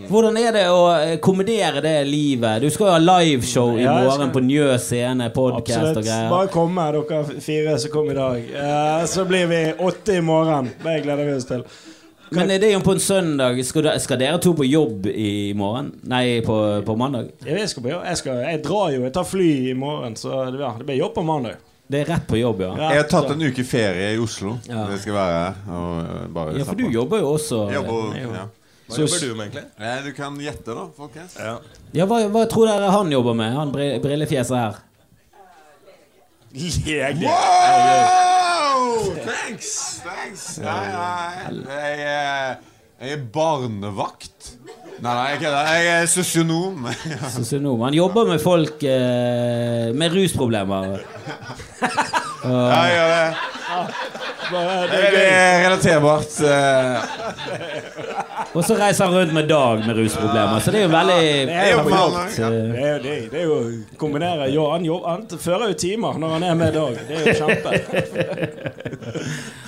[0.09, 2.61] Hvordan er det å eh, kommodere det livet?
[2.65, 6.29] Du skal jo ha liveshow i morgen på Njø scene, podkast og greier.
[6.33, 8.51] Bare kom her, dere fire som kom i dag.
[9.09, 10.73] Så blir vi åtte i morgen.
[10.85, 11.65] Det gleder vi oss til.
[12.31, 13.61] Men er det jo på en søndag.
[13.65, 15.93] Skal, du, skal dere to på jobb i morgen?
[16.11, 17.31] Nei, på, på mandag?
[17.47, 18.05] Jeg, skal på jobb.
[18.05, 19.03] jeg, skal, jeg drar jo.
[19.07, 21.57] Jeg tar fly i morgen, så det, ja, det blir jobb på mandag.
[21.89, 22.75] Det er rett på jobb, ja.
[22.93, 24.59] Jeg har tatt en uke ferie i Oslo.
[24.69, 24.83] Ja.
[24.91, 25.55] Det skal være her.
[25.73, 27.63] Og bare Ja, for du jobber jo også.
[27.73, 28.45] Jobber, ja.
[28.89, 29.65] Hva jobber du med, egentlig?
[29.81, 31.39] Nei, Du kan gjette, da, folkens.
[31.41, 31.55] Ja.
[31.97, 33.57] Ja, hva, hva tror dere han jobber med?
[33.57, 34.79] Han bri- brillefjeset her.
[36.53, 37.25] Lege.
[37.25, 39.17] Wow!
[39.25, 39.88] Thanks!
[40.05, 40.45] Thanks.
[40.63, 41.33] Nei, nei.
[41.69, 42.57] Jeg er,
[43.03, 44.53] jeg er barnevakt.
[44.99, 45.69] Nei, nei, jeg kødder.
[45.75, 46.89] Jeg er sosionom.
[47.37, 47.81] Sosionom.
[47.87, 50.99] Han jobber med folk eh, med rusproblemer.
[51.79, 53.31] Ja, jeg gjør det.
[54.49, 56.33] Det Det er det er relaterbart.
[56.49, 56.97] eh.
[58.57, 60.59] Og så reiser han rundt med Dag med rusproblemer.
[60.65, 61.19] Så det er jo veldig
[61.53, 62.39] er jo perfekt.
[62.41, 63.17] eh, Det er jo det.
[63.35, 63.59] Det er jo
[64.01, 66.93] kombinere jo, han, jobb, han fører jo timer når han er med Dag.
[67.07, 67.71] Det er jo kjempe.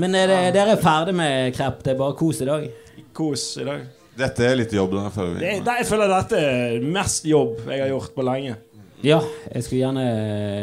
[0.00, 1.82] Men er det, dere er ferdig med krepp?
[1.84, 2.68] Det er bare kos i dag?
[3.14, 3.84] Kos i dag.
[4.18, 4.94] Dette er litt jobb.
[4.94, 8.26] da før vi Det, det, jeg føler dette er mest jobb jeg har gjort på
[8.26, 8.56] lenge.
[9.04, 9.18] Ja,
[9.52, 10.04] jeg skulle gjerne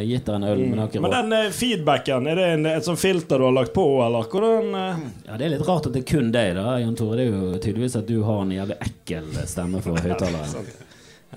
[0.08, 2.98] gitt dere en øl, men har Men den eh, feedbacken, er det en, et sånt
[3.00, 5.04] filter du har lagt på, eller hvordan eh?
[5.28, 7.20] Ja, Det er litt rart at det er kun deg, da, Jan Tore.
[7.20, 10.74] Det er jo tydeligvis at du har en jævlig ekkel stemme for høyttaleren.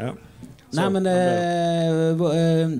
[0.00, 0.10] Ja.
[0.74, 2.72] Nei, men eh, eh,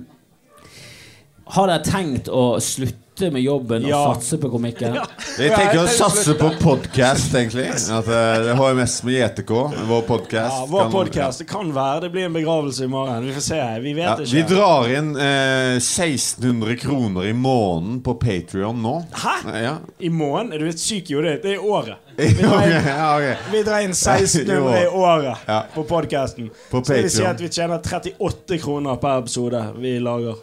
[1.55, 4.97] Har dere tenkt å slutte med jobben og satse på komikken?
[5.39, 7.69] Jeg tenker å satse på podkast, egentlig.
[7.71, 9.51] At uh, det har jo mest med JTK,
[9.87, 10.57] vår podkast.
[10.59, 11.39] Ja, vår podkast.
[11.43, 13.23] Det kan være det blir en begravelse i morgen.
[13.29, 13.59] Vi får se.
[13.85, 14.31] Vi vet Ja, ikke.
[14.35, 18.95] vi drar inn uh, 1600 kroner i måneden på Patrion nå.
[19.23, 19.35] Hæ?
[19.63, 19.75] Ja.
[19.99, 20.53] I måneden?
[20.53, 21.37] Er du helt syk i hodet?
[21.43, 22.01] Det er i året.
[22.41, 23.35] drar inn- ja.
[23.51, 26.51] Vi drar inn 1600 i året på podkasten.
[26.71, 30.35] Så det vil si at vi tjener 38 kroner per episode vi lager.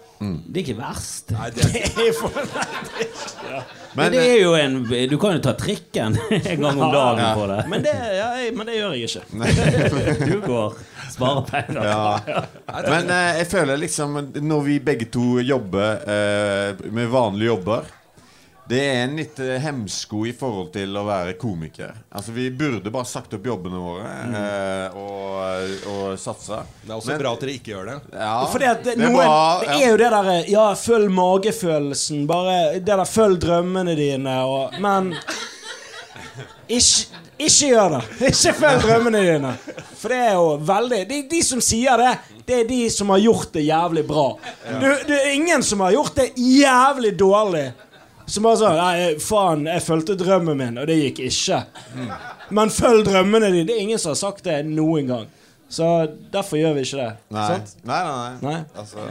[0.46, 1.32] Det er ikke verst.
[1.34, 2.12] Nei, det er
[3.92, 4.76] Men Men det er jo en
[5.10, 7.32] Du kan jo ta trikken en gang om dagen Ja.
[7.36, 7.58] på det.
[7.68, 9.24] Men det, ja, jeg, men det gjør jeg ikke.
[10.32, 10.78] Du går
[11.12, 11.82] sparer penger.
[11.84, 12.44] Ja.
[12.88, 17.90] Men eh, jeg føler liksom Når vi begge to jobber eh, med vanlige jobber
[18.68, 21.96] Det er en litt eh, hemsko i forhold til å være komiker.
[22.14, 26.60] Altså Vi burde bare sagt opp jobbene våre eh, og, og satsa.
[26.84, 27.96] Det er også Men- bra at dere ikke gjør det.
[28.14, 31.10] Ja, Fordi at det, det er bra, bra, det er jo det derre Ja, følg
[31.18, 32.22] magefølelsen.
[32.30, 35.10] Bare det der følg drømmene dine og Men
[36.72, 38.02] ikke, ikke gjør det.
[38.30, 39.54] Ikke følg drømmene dine.
[39.98, 42.12] For det er jo veldig de, de som sier det,
[42.46, 44.28] det er de som har gjort det jævlig bra.
[44.78, 47.66] Du, det er ingen som har gjort det jævlig dårlig.
[48.26, 51.62] Som bare sånn Nei, faen, jeg fulgte drømmen min, og det gikk ikke.
[52.54, 53.66] Men følg drømmene dine.
[53.68, 55.26] Det er ingen som har sagt det noen gang.
[55.72, 55.86] Så
[56.32, 57.10] derfor gjør vi ikke det.
[57.32, 57.46] Nei.
[57.48, 57.76] Sant?
[57.88, 58.50] Nei, nei, nei.
[58.50, 58.58] Nei?
[58.76, 59.06] Altså.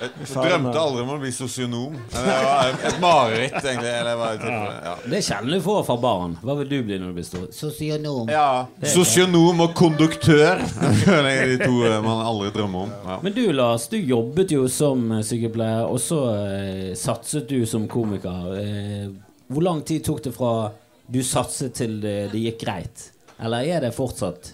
[0.00, 1.94] Jeg, drømte aldri om å bli sosionom.
[2.12, 3.92] Men Det var et mareritt, egentlig.
[3.92, 4.94] Eller var i ja.
[5.04, 6.36] Det er sjelden du får fra barn.
[6.44, 7.46] Hva vil du bli når du blir stor?
[7.56, 8.30] Sosionom.
[8.32, 8.66] Ja.
[8.92, 10.62] Sosionom og konduktør.
[11.06, 12.94] Det er de to eh, man aldri drømmer om.
[13.06, 13.18] Ja.
[13.24, 17.88] Men du Lars, du jobbet jo som eh, sykepleier, og så eh, satset du som
[17.90, 18.52] komiker.
[18.60, 19.08] Eh,
[19.48, 20.52] hvor lang tid tok det fra
[21.06, 23.10] du satset til det, det gikk greit?
[23.38, 24.52] Eller er det fortsatt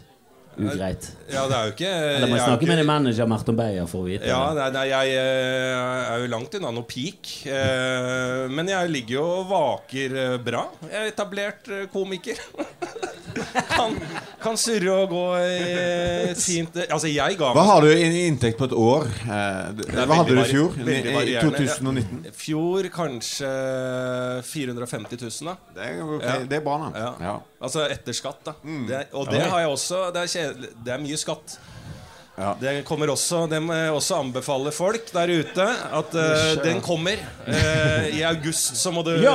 [0.58, 1.06] ugreit?
[1.32, 4.04] Ja, det er jo ikke Eller man snakker er med din manager Merton Beyer for
[4.04, 4.66] å vite Ja, det?
[4.76, 7.32] nei, jeg eh, er jo langt unna noe peak.
[7.48, 10.66] eh, Men jeg ligger jo og vaker eh, bra.
[10.90, 12.38] Jeg er etablert komiker.
[13.72, 13.94] Kan,
[14.42, 18.58] kan surre og gå i fint Altså, jeg ga Hva meg har du i inntekt
[18.60, 19.06] på et år?
[19.24, 20.76] Hva hadde du i fjor?
[20.76, 21.62] I, I varierende.
[21.64, 22.20] 2019?
[22.36, 23.48] fjor kanskje
[24.50, 25.56] 450 000, da.
[25.72, 26.28] Det er, okay.
[26.28, 26.36] Ja.
[26.50, 26.90] det er bra, da.
[27.06, 27.10] Ja.
[27.24, 27.34] Ja.
[27.62, 28.54] Altså etter skatt, da.
[28.66, 28.84] Mm.
[28.90, 30.02] Det, og det har jeg også.
[30.14, 31.58] Det er, det er mye skatt.
[32.32, 32.56] Ja.
[32.60, 37.20] Det kommer også Det må jeg også anbefale folk der ute at uh, den kommer.
[37.44, 39.34] Uh, I august så må du ja.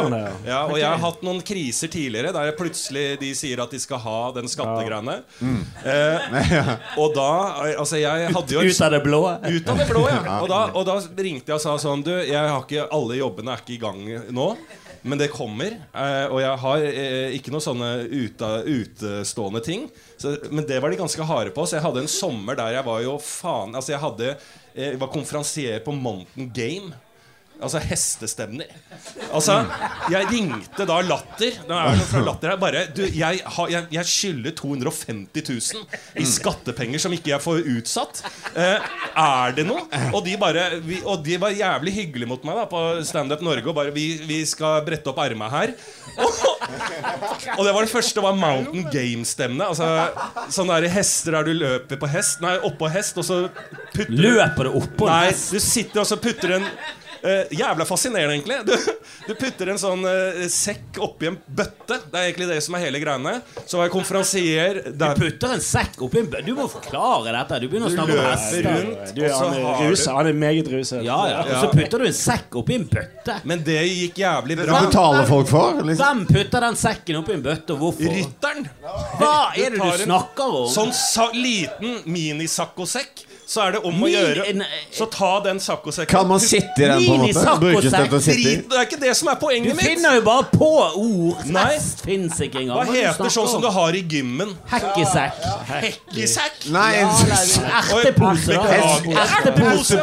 [0.63, 4.17] Og jeg har hatt noen kriser tidligere der plutselig de sier at de skal ha
[4.39, 5.19] den skattegreiene.
[5.85, 6.39] Eh,
[7.01, 7.27] og da
[7.77, 9.21] Altså, jeg hadde jo Ut av det blå?
[9.45, 10.37] ut av det blå, ja.
[10.41, 13.53] Og da, og da ringte jeg og sa sånn Du, jeg har ikke alle jobbene
[13.53, 14.47] er ikke i gang nå.
[15.01, 15.77] Men det kommer.
[15.93, 19.87] Eh, og jeg har eh, ikke noe sånne ute, utestående ting.
[20.49, 21.65] Men det var de ganske harde på.
[21.67, 25.01] Så jeg hadde en sommer der jeg var jo faen Altså jeg hadde eh, Jeg
[25.01, 26.93] var konferansier på Mountain Game.
[27.57, 28.69] Altså hestestemmer.
[29.33, 29.55] Altså,
[30.13, 31.55] jeg ringte da Latter.
[31.67, 36.21] Da er det fra Latter her bare Du, jeg, har, jeg, jeg skylder 250 000
[36.21, 38.21] i skattepenger som ikke jeg får utsatt.
[38.53, 38.91] Eh,
[39.23, 39.87] er det noe?
[40.11, 43.65] Og de bare vi, Og de var jævlig hyggelige mot meg da på Standup Norge.
[43.65, 45.73] Og bare vi, vi skal brette opp erma her.
[46.17, 49.69] Og, og det var det første var Mountain Game-stemmene.
[49.69, 52.41] Altså sånne der hester der du løper på hest.
[52.43, 53.37] Nei, oppå hest, og så
[53.93, 55.51] putter Løper du oppå hest?
[55.53, 56.67] Nei, du sitter og så putter en
[57.27, 58.57] eh, Jævla fascinerende, egentlig.
[58.67, 58.73] Du,
[59.27, 61.99] du putter en sånn eh, sekk oppi en bøtte.
[62.07, 63.35] Det er egentlig det som er hele greiene.
[63.65, 66.45] Så var jeg konferansier Du putter en sekk oppi en bøtte?
[66.47, 67.59] Du må forklare dette.
[67.63, 68.67] Du begynner å snakke om hester.
[68.67, 71.03] rundt, Du, og så han, er ruset, han er meget ruset.
[71.05, 71.43] Ja, ja.
[71.45, 73.37] Og så putter du en sekk oppi en bøtte.
[73.47, 74.69] Men det gikk jævlig bra.
[74.71, 74.81] bra.
[74.87, 75.81] betaler folk for?
[75.83, 76.03] Liksom.
[76.03, 78.17] Hvem putter den sekken oppi en bøtte, og hvorfor?
[78.17, 78.67] Rytteren.
[79.19, 80.69] Hva er det du snakker om?
[80.71, 83.25] Sånn sa liten minisakkosekk.
[83.47, 84.43] Så er det om å gjøre
[84.91, 86.11] Så ta den saccosekken.
[86.11, 87.53] Kan man sitte i den, på en måte?
[87.63, 88.55] Minisakk og sitte i?
[88.67, 89.85] Det er ikke det som er poenget mitt.
[89.85, 91.45] Du finner jo bare på ord.
[91.55, 91.79] Nei.
[92.03, 92.75] Fins ikke engang.
[92.75, 94.51] Hva er heter sånn som du har i gymmen?
[94.73, 95.41] Hekkesekk.
[95.71, 96.67] Hekkesekk?
[96.75, 98.59] Nei, Ertepose.
[98.59, 99.95] Ertepose.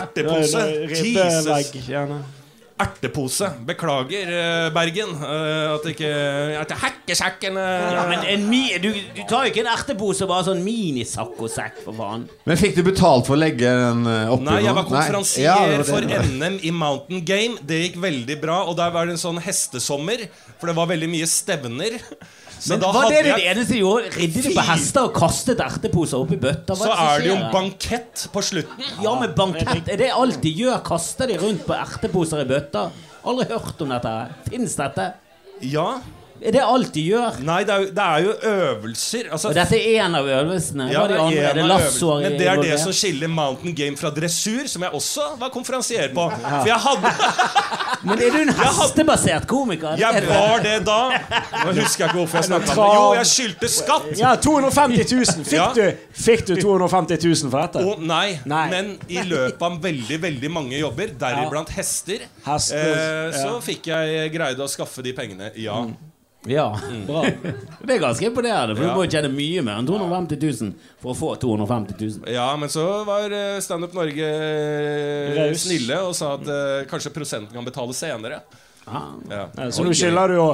[0.00, 0.66] Ertepose.
[0.80, 2.39] Ertepose.
[2.80, 3.48] Ertepose.
[3.68, 5.12] Beklager, eh, Bergen.
[5.20, 6.10] At det ikke
[6.60, 10.46] At hekkesekken eh, Ja, men en mi, du, du tar jo ikke en ertepose bare
[10.48, 12.26] sånn minisakkosekk, for faen.
[12.48, 15.56] Men fikk du betalt for å legge den eh, oppi Nei, jeg var konferansier Ja,
[15.68, 16.20] det var det.
[16.24, 17.60] for NM i Mountain Game.
[17.66, 18.62] Det gikk veldig bra.
[18.70, 20.26] Og der var det en sånn hestesommer,
[20.60, 21.98] for det var veldig mye stevner.
[22.68, 24.10] Men da var det det jeg eneste de gjorde?
[24.16, 26.76] Ridde de på hester og kastet erteposer oppi bøtta?
[26.76, 28.84] Så er det jo bankett på slutten.
[29.04, 29.88] Ja, men bankett.
[29.88, 30.80] Er det alt de gjør?
[30.84, 32.88] Kaster de rundt på erteposer i bøtta?
[33.24, 34.14] Aldri hørt om dette.
[34.50, 35.12] Fins dette?
[35.72, 35.88] Ja.
[36.40, 37.36] Er det alt de gjør?
[37.44, 39.26] Nei, det er jo, det er jo øvelser.
[39.32, 40.86] Altså, Og dette er en av øvelsene?
[40.88, 41.48] Ja, de det er?
[41.50, 42.22] Er det lassoer.
[42.24, 46.08] Men det er det som skiller Mountain Game fra dressur, som jeg også var konferansier
[46.16, 46.26] på.
[46.32, 47.12] For jeg hadde
[48.08, 49.98] Men er du en hestebasert komiker?
[50.00, 50.98] Jeg var det da.
[51.66, 52.96] Nå husker jeg ikke hvorfor jeg snakka om det.
[52.96, 54.08] Jo, jeg skyldte skatt.
[54.16, 55.44] Ja, 250 000.
[55.50, 57.84] Fikk, du, fikk du 250 000 for dette?
[57.84, 58.66] Å nei, Nei.
[58.72, 63.58] men i løpet av veldig veldig mange jobber, deriblant hester, Hester, eh, så ja.
[63.64, 65.52] fikk jeg greide å skaffe de pengene.
[65.60, 65.82] Ja.
[66.48, 66.70] Ja,
[67.06, 67.20] bra.
[67.84, 68.88] Det er ganske imponerende, for Mm.
[68.88, 68.94] Ja.
[68.94, 70.72] du må jo tjene mye mer enn 250 000
[71.02, 72.32] for å få 250 000.
[72.32, 74.30] Ja, men så var eh, Standup Norge
[75.36, 75.66] Reus.
[75.66, 78.40] Snille og sa at uh, kanskje prosenten kan betale senere.
[78.86, 79.10] Ah.
[79.28, 79.44] Ja.
[79.56, 80.46] Ja, Så nå skylder du jo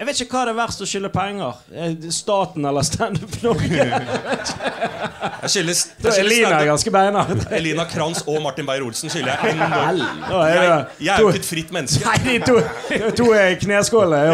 [0.00, 1.58] Jeg vet ikke hva det er verst å skylde penger.
[1.76, 3.84] Eh, Staten eller Standup Norge?
[5.40, 5.76] Jeg skylder,
[6.08, 7.42] er Elina stand ganske beinhard.
[7.52, 10.24] Elina Kranz og Martin Beyer-Olsen skylder jeg enormt.
[10.36, 12.04] Er Jeg, jeg er jo ikke et fritt menneske.
[12.04, 12.56] Nei, de to,
[12.90, 13.56] de to er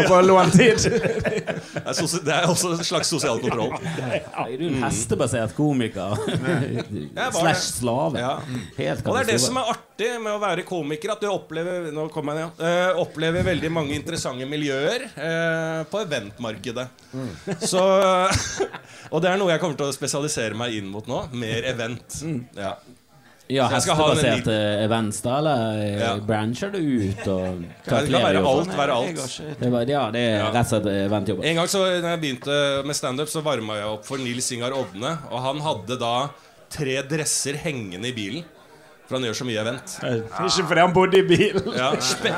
[0.01, 0.87] og på låntid.
[1.87, 3.71] Det er, det er også en slags sosial kontroll.
[3.79, 6.17] Er du en hestebasert komiker?
[7.31, 8.19] Slash slave.
[8.19, 8.33] Ja.
[8.77, 11.87] Helt Og det er det som er artig med å være komiker, at du opplever
[11.95, 12.51] Nå kommer jeg.
[12.59, 15.56] Eh, opplever veldig mange interessante miljøer eh,
[15.91, 16.87] på eventmarkedet.
[17.63, 17.81] Så
[19.13, 21.23] Og det er noe jeg kommer til å spesialisere meg inn mot nå.
[21.37, 22.21] Mer event.
[22.57, 22.75] Ja.
[23.47, 25.37] Ja, skal hestebaserte events, da?
[25.39, 26.09] Eller eh, Ja.
[26.19, 28.73] brancher du ut og Ja, tar Det kan være alt.
[28.75, 29.37] Være alt.
[29.61, 30.49] Det var, ja, det er Ja.
[30.51, 31.45] rett og slett eventjobber.
[31.47, 32.57] En gang så når jeg begynte
[32.89, 35.13] med standup, så varma jeg opp for Nils Ingar Odne.
[35.31, 36.11] Og han hadde da
[36.69, 38.43] tre dresser hengende i bilen.
[39.07, 39.93] For han gjør så mye event.
[40.03, 41.67] Ikke fordi han bodde i bilen.
[41.77, 42.31] Ja, spe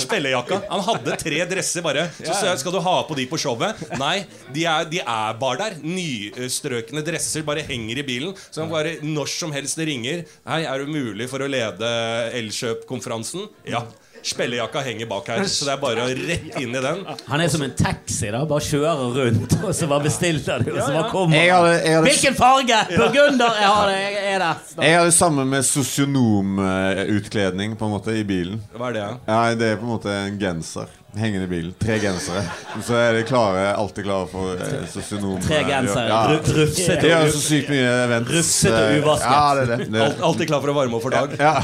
[0.00, 0.60] Spellejakka.
[0.70, 2.06] Han hadde tre dresser bare.
[2.16, 3.82] Så skal du ha på de på showet?
[4.00, 5.76] Nei, de er, de er bare der.
[5.84, 8.32] Nystrøkne dresser bare henger i bilen.
[8.48, 10.24] Så han bare når som helst det ringer.
[10.48, 11.92] Hei, er du mulig for å lede
[12.40, 13.48] Elkjøp-konferansen?
[13.68, 13.84] Ja.
[14.24, 17.02] Spellejakka henger bak her, så det er bare rett inn i den.
[17.28, 18.40] Han er som en taxi, da.
[18.48, 21.92] Bare kjører rundt, og så bare bestiller du, og så bare kommer Jeg hadde, jeg
[21.98, 22.78] hadde, Hvilken farge?
[22.96, 23.52] Burgunder!
[23.60, 24.56] Jeg har det, jeg er der.
[24.88, 28.56] jeg hadde samme med sosionomutkledning på en måte i bilen.
[28.74, 29.06] Hva er det?
[29.28, 30.88] Ja, Det er på en måte en genser
[31.20, 31.74] hengende i bilen.
[31.80, 32.42] Tre gensere.
[32.84, 35.42] Så er de klare, alltid klare for eh, sosionomer.
[35.44, 36.06] Tre gensere.
[36.10, 36.20] Ja.
[36.32, 36.98] Ru- Rufsete.
[37.04, 38.32] De gjør så sykt mye events.
[38.34, 39.30] Rufsete og eh, uvasket.
[39.30, 39.78] Ja, det er det.
[39.86, 40.26] det, er Alt, det.
[40.30, 41.36] alltid klar for å varme opp for dag.
[41.38, 41.54] Ja.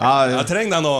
[0.00, 0.96] ja, Jeg trenger deg nå.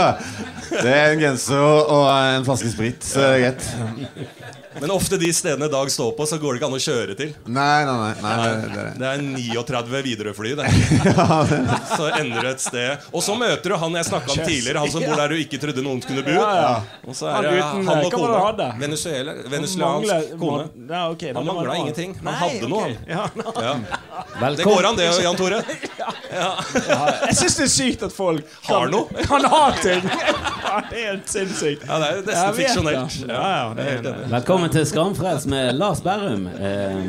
[0.84, 4.59] det er en genser og, og en flaske sprit, så det er greit.
[4.78, 7.32] Men ofte de stedene Dag står på, så går det ikke an å kjøre til.
[7.50, 8.10] Nei, nei, nei.
[8.22, 10.52] nei, det, det, Det er 39 Widerøe-fly.
[10.60, 10.68] det.
[11.90, 13.08] Så ender du et sted.
[13.10, 15.60] Og så møter du han jeg snakka om tidligere, han som bor der du ikke
[15.62, 16.36] trodde noen kunne bo.
[17.10, 18.70] Og så er Han det han og kona.
[18.80, 20.68] Venezuela, venezuelansk kone.
[21.34, 22.14] Han mangla ingenting.
[22.22, 22.94] Han hadde noe.
[24.60, 25.60] Det går an, det, Jan Tore.
[26.30, 29.24] Jeg syns det er sykt at folk Har noe.
[29.26, 30.04] kan ha ting!
[30.70, 31.82] Ja, det er helt sinnssykt.
[31.88, 33.14] Ja, det er nesten vet fiksjonelt.
[33.26, 34.28] Ja, ja, det er helt.
[34.30, 36.44] Velkommen til Skamfrelst med Lars Berrum.
[36.46, 37.00] Eh,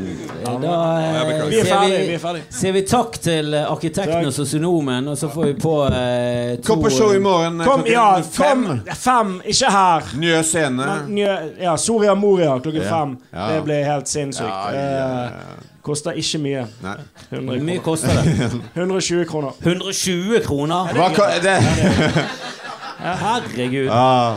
[0.64, 1.44] da eh.
[1.52, 2.42] Vi er ferdig, vi er ferdig.
[2.58, 6.72] sier vi takk til eh, arkitekten og sosionomen, og så får vi på eh, to
[6.72, 8.66] Kom på show i morgen Kom, ja, fem.
[8.98, 10.10] Fem, ikke her.
[10.26, 10.90] Nye scene.
[11.14, 12.90] Nye- ja, Soria Moria klokken Ja.
[12.98, 13.18] fem.
[13.30, 14.50] Det blir helt sinnssykt.
[14.50, 15.60] Ja, ja, ja.
[15.84, 16.66] Koster ikke mye.
[16.84, 16.96] Nei.
[17.32, 18.52] 100 Hvor mye koster det?
[18.76, 19.52] 120 kroner.
[19.66, 20.92] 120 kroner?
[20.94, 21.08] Hva,
[21.42, 21.56] det,
[23.02, 23.88] Herregud.
[23.90, 24.36] ah.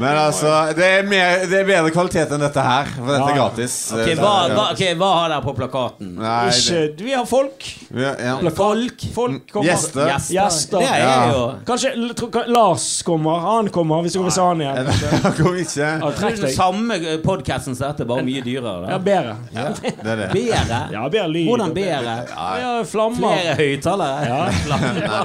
[0.00, 2.86] Men altså, det er, mer, det er bedre kvalitet enn dette her.
[2.96, 3.74] For dette er gratis.
[3.92, 6.14] Ok, hva, hva, ok, hva har dere på plakaten?
[6.16, 7.66] Nei, Ikke, vi har folk.
[7.92, 8.36] ja, ja.
[8.56, 9.04] Folk?
[9.14, 9.68] Folk kommer.
[9.68, 10.06] Gjester.
[10.08, 10.34] Gjester?
[10.38, 10.78] Gjester.
[10.80, 11.26] Det er Ja.
[11.32, 13.38] jo Kanskje l- tro- ka- Lars kommer.
[13.44, 14.90] Han kommer hvis dere vil se han igjen.
[15.38, 15.76] Kom ikke.
[15.76, 16.56] Ja, Det er trekk den deg.
[16.56, 18.88] samme podkasten som dette, bare mye dyrere.
[18.88, 18.98] Ja, Da.
[18.98, 19.36] bedre.
[19.52, 20.30] Det er det.
[20.38, 20.80] Bedre?
[20.96, 21.46] Ja, bedre lyd.
[21.52, 22.16] Hvordan bedre?
[22.32, 23.36] Ja, flammer.
[23.36, 24.26] Flere høyttalere?
[24.32, 24.40] Ja.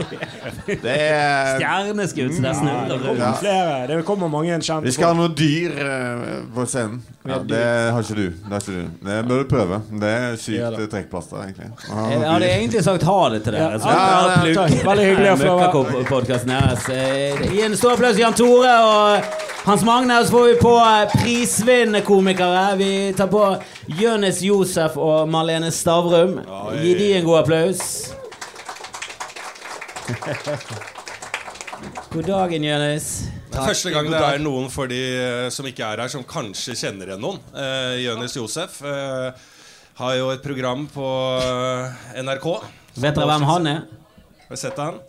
[0.67, 3.88] Det er Stjerneskudd som det Det snurrer kommer flere.
[3.88, 7.02] Det kommer mange kjente Vi skal ha noe dyr eh, på scenen.
[7.28, 8.28] Ja, det har ikke du.
[8.43, 8.84] Det ikke du.
[9.08, 9.80] Det bør du prøve.
[10.04, 11.70] Det er Ja sykt trekkplaster, egentlig.
[11.88, 13.72] Jeg hadde egentlig sagt ha det til dere.
[13.72, 13.96] Ja, så ja,
[14.48, 14.84] ja.
[14.88, 15.84] Veldig hyggelig å få være-.
[16.93, 19.10] Eh, Gi en stor applaus til Jan Tore og
[19.67, 20.22] Hans Magne.
[20.24, 22.65] Så får vi på eh, prisvinnende komikere.
[22.80, 23.43] Vi tar på
[24.00, 26.39] Jonis Josef og Marlene Stavrum.
[26.80, 27.84] Gi de en god applaus.
[32.13, 33.28] God dagen, Jonis.
[33.65, 37.12] Første gang det er noen for de eh, som ikke er her, som kanskje kjenner
[37.13, 37.39] igjen noen.
[37.58, 39.46] Eh, Jonis Josef eh,
[40.02, 42.48] har jo et program på eh, NRK.
[42.98, 43.86] Vet dere hvem han er?
[44.48, 45.00] Har du sett han?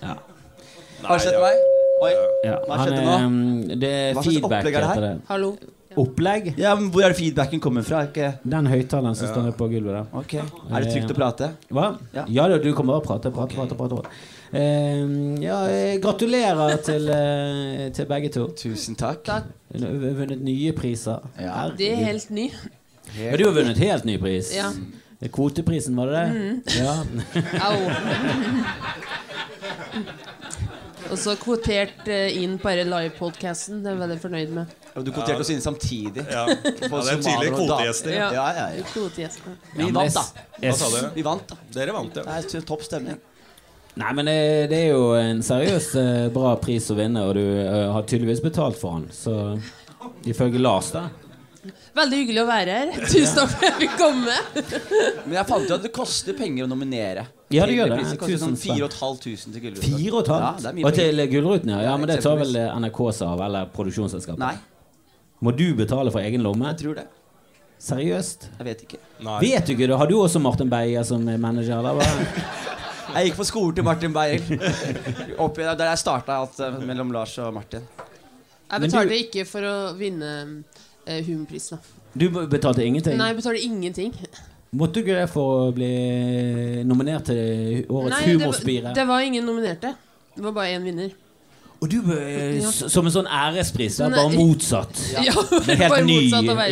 [0.00, 0.16] Ja.
[1.04, 1.66] Har du sett meg?
[2.00, 2.14] Oi.
[2.46, 3.18] Ja, Hva skjedde er, nå?
[3.26, 4.94] um, det er Hva slags feedback, opplegg er det her?
[4.94, 5.28] heter det.
[5.28, 5.52] Hallo.
[6.00, 6.50] Opplegg?
[6.60, 8.04] Ja, men Hvor er det feedbacken kommer fra?
[8.08, 8.32] Ikke...
[8.46, 10.10] Den høyttaleren som står på gulvet der.
[10.22, 10.44] Okay.
[10.70, 11.50] Er det trygt å prate?
[11.68, 11.88] Hva?
[12.14, 12.24] Ja.
[12.30, 13.32] Ja, du du og prater.
[13.32, 13.74] prate, prate, prate.
[13.76, 14.38] prate, prate.
[14.52, 14.98] Eh,
[15.42, 18.48] ja, eh, gratulerer til, eh, til begge to.
[18.56, 19.22] Tusen takk.
[19.24, 19.44] Takk.
[19.72, 21.22] Du har vunnet nye priser.
[21.38, 21.70] Ja.
[21.76, 22.50] Det er helt ny.
[23.18, 24.54] Ja, du har vunnet helt ny pris.
[24.54, 24.72] Ja.
[25.30, 26.34] Kvoteprisen, var det
[26.64, 26.80] det?
[26.80, 27.04] Ja.
[27.68, 27.76] Au.
[31.10, 33.82] Og så kvotert inn inn bare livepodkasten.
[33.84, 34.76] Det er jeg veldig fornøyd med.
[34.96, 36.24] Og du kvoterte oss inn samtidig.
[36.26, 38.14] Ja, ja det er tydelige kvotegjester.
[38.14, 38.30] Ja.
[38.34, 38.84] Ja, ja, ja.
[39.76, 40.46] Vi vant, da.
[40.58, 41.02] Hva sa du?
[41.14, 41.58] Vi vant, da.
[41.74, 42.38] Dere vant, ja.
[42.40, 43.20] Det er topp stemning.
[43.98, 44.36] Nei, men det,
[44.70, 48.42] det er jo en seriøs eh, bra pris å vinne, og du eh, har tydeligvis
[48.44, 49.08] betalt for han.
[49.14, 49.34] Så
[50.30, 51.08] ifølge Lars, da.
[51.98, 52.92] Veldig hyggelig å være her.
[53.02, 54.36] Tusen takk for at jeg fikk komme.
[55.26, 57.26] Men jeg fant jo at det koster penger å nominere.
[57.50, 57.98] Ja, det gjør det.
[58.12, 59.96] Det koster sånn Tusen 4500 til Gullruten.
[60.06, 61.80] Ja, og til Gullruten, ja.
[61.90, 61.96] ja.
[62.00, 62.54] Men det tar vel
[62.86, 64.40] NRK seg av, eller produksjonsselskapet?
[64.40, 64.54] Nei,
[65.42, 66.70] Må du betale for egen lomme?
[66.70, 67.08] jeg tror det.
[67.80, 68.50] Seriøst?
[68.60, 69.02] Jeg vet ikke.
[69.24, 69.38] Nei.
[69.42, 69.98] Vet du ikke det?
[69.98, 71.90] Har du også Martin Beyer som manager?
[71.90, 72.78] Eller?
[73.14, 74.40] Jeg gikk på skolen til Martin Beyer.
[75.42, 77.82] Oppi der der jeg starta alt eh, mellom Lars og Martin.
[78.70, 80.30] Jeg Men du- betalte ikke for å vinne
[81.06, 81.78] eh, humorprisen.
[81.78, 81.96] da.
[82.20, 83.16] Du betalte ingenting?
[83.18, 84.14] Nei, jeg betalte ingenting.
[84.72, 85.90] Måtte du ikke det for å bli
[86.86, 88.84] nominert til årets Nei, det, humorspire?
[88.84, 89.94] var- det var ingen nominerte.
[90.36, 91.10] Det var bare én vinner.
[91.80, 94.18] Og du eh, som en sånn ærespris, er Nei.
[94.20, 95.00] bare motsatt.
[95.30, 96.18] Ja, helt ny,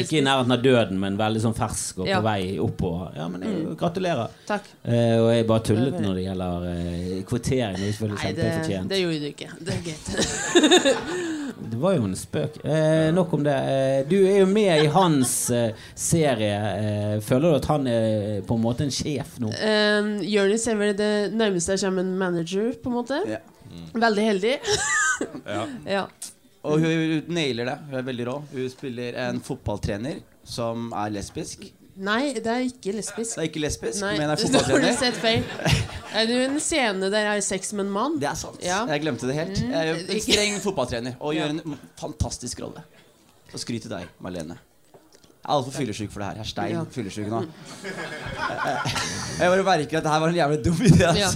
[0.03, 3.15] ikke i nærheten av døden, men veldig sånn fersk og på vei oppover.
[3.17, 4.37] Ja, men jeg, Gratulerer.
[4.49, 4.69] Takk.
[4.85, 4.93] Uh,
[5.23, 7.81] og jeg bare tullet når det gjelder uh, kvotering.
[7.81, 9.51] Det er Nei, det, det gjorde du ikke.
[9.65, 11.35] Det er greit.
[11.59, 12.61] Det var jo en spøk.
[12.65, 13.55] Eh, nok om det.
[13.55, 16.55] Eh, du er jo med i hans eh, serie.
[16.55, 19.51] Eh, føler du at han er på en måte en sjef nå?
[19.51, 23.23] Um, Jonis er vel det nærmeste jeg kommer en manager, på en måte.
[23.29, 23.43] Ja.
[23.95, 24.57] Veldig heldig.
[25.49, 25.63] Ja.
[25.91, 26.03] ja.
[26.63, 27.73] Og hun, hun nailer det.
[27.89, 28.35] Hun er veldig rå.
[28.53, 31.65] Hun spiller en fotballtrener som er lesbisk.
[31.99, 33.33] Nei, det er ikke lesbisk.
[33.35, 34.95] Det er ikke lesbisk, Nei, men er fotballtrener.
[35.01, 35.43] sett feil.
[36.15, 38.15] Er du en scene der jeg har sex med en mann?
[38.23, 38.63] Det er sant.
[38.63, 38.85] Ja.
[38.93, 39.59] Jeg glemte det helt.
[39.59, 42.87] Mm, Jeg er jo en streng fotballtrener og gjør en fantastisk rolle.
[43.51, 44.55] Så skryt til deg, Marlene.
[44.59, 46.39] Jeg er altfor fyllesyk for det her.
[46.39, 46.85] Jeg er stein Ja.
[46.95, 47.43] fyllesyk nå.
[49.39, 51.11] Jeg bare merker at det her var en jævlig dum idé.
[51.19, 51.31] Ja.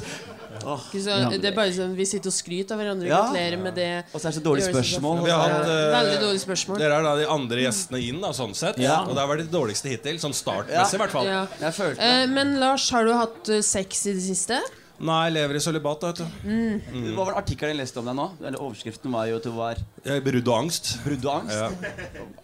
[0.63, 3.07] Ikke Så, det er bare sånn Vi sitter og skryter av hverandre.
[3.11, 3.21] Ja.
[3.27, 3.89] Gratulerer med det.
[4.15, 5.25] Og så er det så dårlige spørsmål.
[5.25, 6.79] Vi har hatt, Ja, eh, Veldig dårlig spørsmål.
[6.79, 8.79] Dere er da de andre gjestene inn, da, sånn sett.
[8.79, 9.01] Ja.
[9.07, 10.21] Og det har vært de dårligste hittil.
[10.23, 11.27] Sånn startmessig, i hvert fall.
[11.27, 11.47] Ja.
[11.61, 14.61] Jeg følte Eh, men Lars, har du hatt eh, sex i det siste?
[15.03, 16.03] Nei, jeg lever i sølibat,
[16.45, 16.79] Mm.
[16.79, 17.09] vet du.
[17.11, 18.27] Det var artikkelen jeg leste om deg nå?
[18.47, 19.75] Eller Overskriften var jo at du var
[20.23, 20.93] brudd og angst.
[21.05, 21.57] brudd og angst.
[21.59, 21.71] Ja.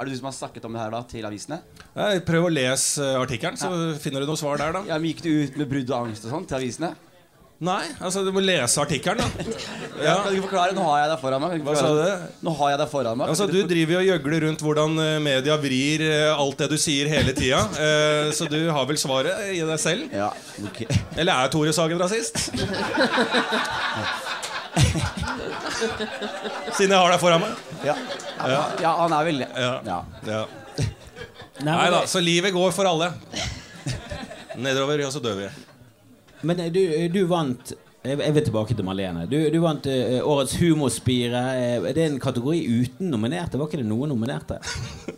[0.00, 1.60] Er det du som har snakket om det her da til avisene?
[1.94, 4.82] Jeg prøv å lese artikkelen, så finner du noe svar der, da.
[4.88, 6.96] Ja, men Gikk du ut med brudd og angst og sånn til avisene?
[7.59, 9.26] Nei, altså du må lese artikkelen, da.
[9.98, 10.12] Ja.
[10.22, 10.74] Kan du ikke forklare?
[10.76, 11.56] Nå har jeg deg foran meg.
[11.66, 12.26] Hva sa du?
[12.46, 13.32] Nå har jeg deg foran meg.
[13.32, 16.76] Altså, Du driver jo og gjøgler rundt hvordan eh, media vrir eh, alt det du
[16.78, 17.64] sier hele tida.
[17.88, 20.06] Eh, Så du har vel svaret i deg selv?
[20.14, 20.28] Ja,
[20.68, 20.78] ok
[21.18, 22.38] Eller er Tore Sagen rasist?
[26.78, 27.59] Siden jeg har deg foran meg.
[27.86, 27.94] ja.
[28.38, 28.61] Ja.
[28.78, 29.48] ja, han er vel det.
[29.59, 29.96] Ja.
[30.28, 30.42] Ja.
[31.66, 33.11] Nei da, så livet går for alle.
[34.62, 35.48] Nedover, og så dør vi.
[36.43, 37.74] Men du, du vant
[38.07, 39.24] jeg vil tilbake til Marlene.
[39.30, 41.40] Du, du vant uh, årets humorspire.
[41.82, 43.59] Uh, det er en kategori uten nominerte.
[43.59, 44.61] Var ikke det noen nominerte?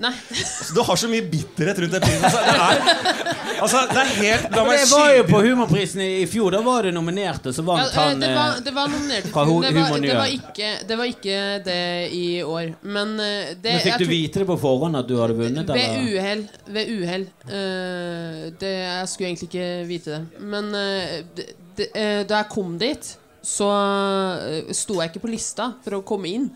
[0.00, 0.14] Nei.
[0.60, 2.24] Altså, du har så mye bitterhet rundt den prisen.
[2.24, 6.10] Altså, det er, altså, det er helt La meg jeg var jo på Humorprisen i
[6.20, 6.50] i fjor.
[6.54, 9.28] Da var det nominerte, så vant ja, han det, var, eh, det var nominert.
[9.32, 11.84] fra Det var, det, var ikke, det var ikke det
[12.16, 12.74] i år.
[12.82, 15.38] Men eh, det Men Fikk jeg du tror- vite det på forhånd at du hadde
[15.38, 15.68] vunnet?
[15.68, 16.20] Ved Eller?
[16.20, 16.44] uhell.
[16.66, 17.26] Ved uhell.
[17.46, 20.44] Uh, det, jeg skulle egentlig ikke vite det.
[20.54, 25.72] Men uh, det, eh, da jeg kom dit, så uh, sto jeg ikke på lista
[25.84, 26.50] for å komme inn.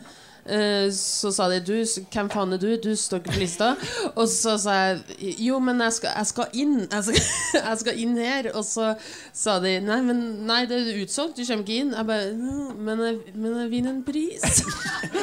[0.45, 2.77] Eh, så sa de du, 'Hvem faen er du?
[2.77, 3.77] Du står ikke på lista.'
[4.21, 5.01] Og så sa jeg
[5.39, 6.89] 'Jo, men jeg skal, jeg skal inn.
[6.93, 7.23] Jeg skal,
[7.71, 8.95] jeg skal inn her.' Og så
[9.33, 11.37] sa de 'Nei, men nei, det er utsolgt.
[11.37, 14.65] Du kommer ikke inn.' Jeg bare «Mm, men jeg, 'Men jeg vinner en pris.'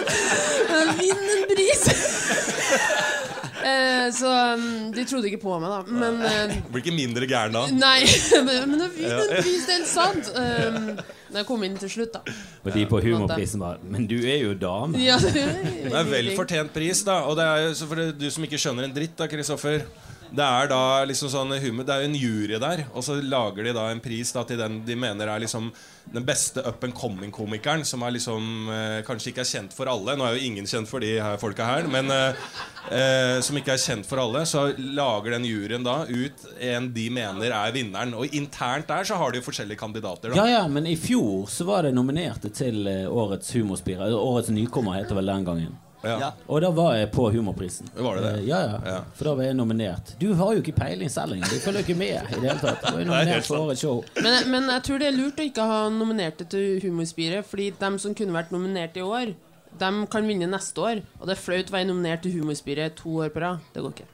[0.73, 3.29] jeg vinner en pris!
[3.61, 5.79] Eh, så um, de trodde ikke på meg, da.
[6.03, 7.65] Men eh, Blir ikke mindre gæren da.
[7.71, 8.03] Nei,
[8.69, 10.31] men det er helt sant!
[10.35, 10.93] Um,
[11.31, 12.35] når jeg kom inn til slutt, da.
[12.65, 14.99] Og de på Humorprisen var Men du er jo dame.
[14.99, 15.45] Ja, det,
[15.85, 17.21] Det er vel fortjent pris, da.
[17.29, 19.85] Og det er jo så for det- du som ikke skjønner en dritt, da, Kristoffer.
[20.31, 23.89] Det er da liksom sånn Det er en jury der, og så lager de da
[23.91, 25.71] en pris da til den de mener er liksom
[26.11, 30.15] den beste up and coming-komikeren, som er liksom eh, kanskje ikke er kjent for alle.
[30.17, 32.41] Nå er jo ingen kjent for de her folka her, men eh,
[32.89, 34.41] eh, som ikke er kjent for alle.
[34.49, 38.15] Så lager den juryen da ut en de mener er vinneren.
[38.17, 40.33] Og internt der så har de jo forskjellige kandidater.
[40.33, 44.11] Ja, da ja, men i fjor så var det nominerte til eh, årets humorspire.
[44.17, 45.79] Årets nykommer heter vel den gangen.
[46.03, 46.31] Ja.
[46.49, 47.89] Og da var jeg på Humorprisen.
[47.95, 48.31] Var det det?
[48.39, 48.95] Eh, Ja, ja, Ja.
[49.13, 50.13] For da var jeg nominert.
[50.19, 51.49] Du har jo ikke peiling selv engang.
[51.51, 52.81] Du følger jo ikke med i det hele tatt.
[52.81, 54.03] Du er nominert for årets show.
[54.21, 57.99] men, men jeg tror det er lurt å ikke ha nominerte til Humorspiret, fordi dem
[58.01, 59.33] som kunne vært nominert i år,
[59.79, 61.03] dem kan vinne neste år.
[61.19, 63.59] Og det er flaut å være nominert til Humorspiret to år på rad.
[63.73, 64.09] Det går ikke.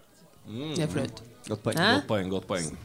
[0.75, 1.23] Det er flaut.
[1.47, 1.77] Godt poeng.
[1.79, 2.77] Godt poeng, godt poeng.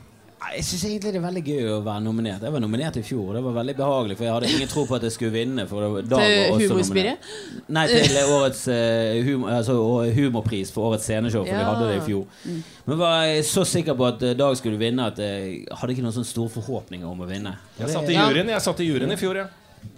[0.53, 2.43] Jeg syns egentlig det er veldig gøy å være nominert.
[2.45, 4.84] Jeg var nominert i fjor, og det var veldig behagelig, for jeg hadde ingen tro
[4.88, 5.66] på at jeg skulle vinne.
[5.70, 7.28] For Til var Humorspirret?
[7.28, 7.70] nominert.
[7.76, 9.78] Nei, til årets uh, hum altså,
[10.18, 12.61] humorpris for årets sceneshow, for vi hadde det i fjor.
[12.88, 16.03] Men var jeg så sikker på at eh, Dag skulle vinne at jeg hadde ikke
[16.03, 17.55] noen sånne store forhåpninger om å vinne.
[17.78, 19.47] Jeg satt i juryen Jeg satt i juryen i fjor, ja.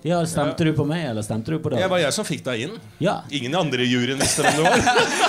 [0.04, 1.88] Ja, Stemte du på meg, eller stemte du på Det Dag?
[1.88, 2.72] var jeg som fikk deg inn.
[3.00, 3.22] Ja.
[3.32, 4.74] Ingen andre i juryen visste hvem du var.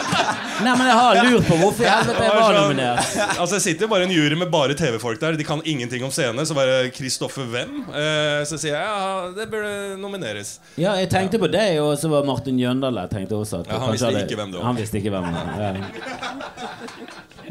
[0.65, 3.13] Nei, men jeg har lurt på hvorfor i helvete jeg var nominert.
[3.39, 5.37] Altså, det sitter jo bare en jury med bare TV-folk der.
[5.39, 6.43] De kan ingenting om scene.
[6.47, 7.77] Så bare Kristoffer hvem?
[7.87, 9.71] Eh, så sier jeg ja, det burde
[10.03, 10.57] nomineres.
[10.75, 13.07] Ja, jeg tenkte på deg, og så var Martin Jøndal der.
[13.15, 14.67] Tenkte også at Ja, han visste ikke hvem det var.
[14.73, 15.55] Han visste ikke hvem det var.
[15.63, 16.75] Ja.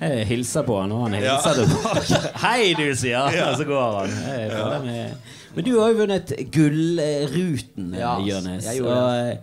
[0.04, 1.38] Jeg hilser på han, og han Ja.
[1.38, 2.20] hilser tilbake.
[2.44, 3.48] Hei, du, sier han, Ja.
[3.52, 4.10] og så går han.
[4.28, 5.14] Jeg
[5.54, 8.66] Men du har jo vunnet Gullruten, Ja, Jonis.
[8.66, 9.36] eh,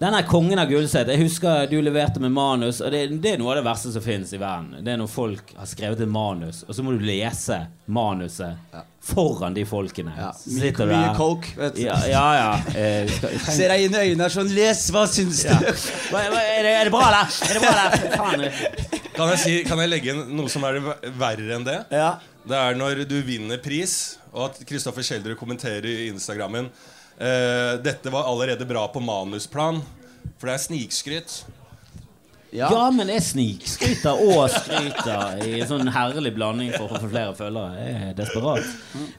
[0.00, 3.52] denne kongen av Gullset Jeg husker du leverte med manus, og det, det er noe
[3.52, 4.78] av det verste som fins i verden.
[4.84, 7.58] Det er når folk har skrevet et manus, og så må du lese
[7.92, 8.56] manuset
[9.04, 10.12] foran de folkene.
[10.16, 10.30] Ja.
[10.56, 11.52] Mye, mye coke.
[11.56, 11.82] Vet du.
[11.86, 12.24] Ja, ja.
[12.36, 12.50] ja.
[12.76, 15.52] Eh, skal, Ser deg inn i øynene og sånn Les, hva syns du?
[15.52, 17.36] er, det, er det bra, eller?
[17.48, 19.00] Er det bra, eller?
[19.16, 20.80] Kan jeg, si, kan jeg legge inn noe som er
[21.20, 21.76] verre enn det?
[21.92, 22.14] Ja.
[22.48, 26.68] Det er når du vinner pris, og at Kristoffer Schjelderud kommenterer i Instagrammen
[27.18, 29.80] eh, Dette var allerede bra på manusplan.
[30.38, 31.40] For det er snikskryt.
[32.50, 32.66] Ja.
[32.72, 37.34] Ja, men jeg snikskryter og skryter i en sånn herlig blanding for å få flere
[37.38, 37.76] følgere.
[37.78, 38.72] Jeg er desperat.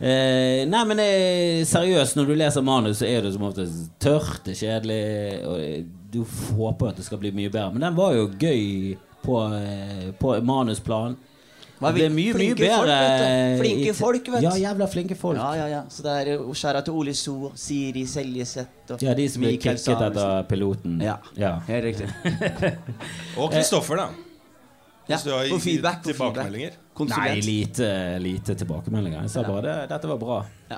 [0.04, 4.42] Eh, nei, men eh, seriøst, når du leser manus, så er det som oftest tørt,
[4.44, 5.00] det er kjedelig,
[5.48, 5.80] og eh,
[6.12, 6.20] du
[6.58, 7.72] håper at det skal bli mye bedre.
[7.72, 11.16] Men den var jo gøy på, eh, på manusplan.
[11.82, 13.58] Det er mye, mye flinke folk, bedre.
[13.58, 14.46] Flinke folk, vet du.
[14.46, 15.40] Ja, jævla flinke folk.
[15.40, 15.80] Ja, ja, ja.
[15.90, 19.56] Så det er jo skjæra til Ole So, Siri Seljeseth og Ja, de som blir
[19.56, 21.00] Mikael kicket etter piloten.
[21.02, 21.56] Ja, ja.
[21.66, 22.10] helt riktig.
[23.42, 24.08] Og Kristoffer, da.
[25.08, 26.04] Ja, Hvis du har gitt feedback.
[26.06, 26.78] Tilbakemeldinger.
[27.10, 27.90] Nei, lite,
[28.22, 29.26] lite tilbakemeldinger.
[29.26, 30.40] Jeg sa bare det, dette var bra.
[30.70, 30.78] Ja.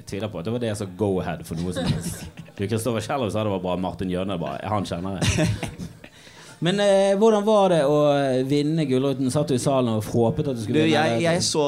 [0.00, 2.26] Jeg tviler på at det var det som go ahead for noe som helst.
[2.58, 3.78] Kristoffer Kjellov sa det var bra.
[3.78, 5.50] Martin Jønne bare Han kjenner jeg.
[6.62, 7.96] Men eh, hvordan var det å
[8.46, 9.30] vinne Gullruten?
[9.34, 10.94] Satt du i salen og håpet at du Du, skulle vinne?
[10.94, 11.64] jeg, jeg så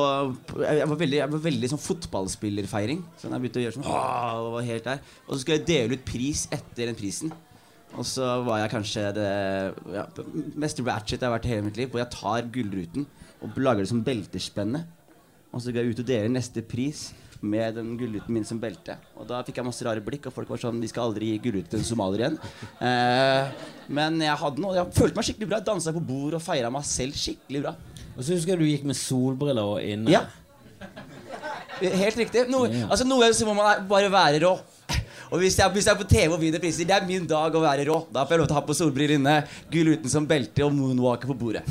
[0.62, 3.00] Jeg var veldig, jeg var veldig sånn fotballspillerfeiring.
[3.18, 5.98] Så jeg begynte å gjøre sånn «Åh», var helt der Og så skulle jeg dele
[5.98, 7.34] ut pris etter den prisen.
[7.94, 9.26] Og så var jeg kanskje det
[9.94, 10.06] ja,
[10.58, 11.90] mest ratchet jeg har vært i hele mitt liv.
[11.90, 13.06] Hvor jeg tar Gullruten
[13.44, 14.84] og lager det som beltespenne.
[15.54, 17.08] Og så går jeg ut og deler neste pris
[17.44, 18.96] med den gullruten min som belte.
[19.18, 21.40] Og da fikk jeg masse rare blikk, og folk var sånn De skal aldri gi
[21.46, 22.38] gullruten til en somalier igjen.
[22.84, 23.52] Eh,
[23.96, 25.58] men jeg hadde noe Jeg følte meg skikkelig bra.
[25.60, 27.72] Jeg dansa på bord og feira meg selv skikkelig bra.
[28.14, 30.12] Og så husker jeg du gikk med solbriller og inne.
[30.12, 30.24] Ja.
[31.80, 32.46] Helt riktig.
[32.52, 34.54] Noe, altså, noe så må man bare være rå.
[35.32, 37.54] Og hvis jeg, hvis jeg er på TV og vinner priser, det er min dag
[37.56, 37.96] å være rå.
[38.12, 39.34] Da får jeg lov til å ha på solbriller inne,
[39.72, 41.62] gull uten som belte og moonwalker på bordet.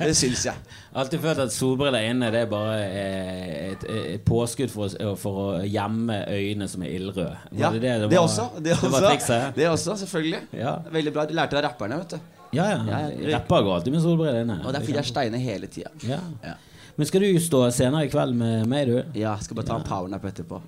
[0.00, 0.56] Det syns jeg.
[0.98, 3.84] Alltid følt at solbriller inne Det er bare eh, et,
[4.16, 7.32] et påskudd for, å- for å gjemme øynene som er ildrøde.
[7.56, 8.48] Ja, det, det, det, det også.
[8.58, 9.46] Det, det også, trikset?
[9.56, 10.42] det også, selvfølgelig.
[10.60, 10.74] Ja.
[10.92, 11.24] Veldig bra.
[11.30, 12.20] Du lærte det av rapperne, vet du.
[12.52, 12.82] Ja, ja.
[12.84, 13.30] Ja, ja.
[13.38, 14.58] Rapper går alltid med solbriller inne.
[14.66, 15.88] Og der fikk jeg steiner hele tida.
[16.04, 16.18] Ja.
[16.44, 16.58] Ja.
[16.96, 18.98] Men skal du stå senere i kveld med meg, du?
[19.16, 20.58] Ja, jeg skal bare ta en powernap etterpå.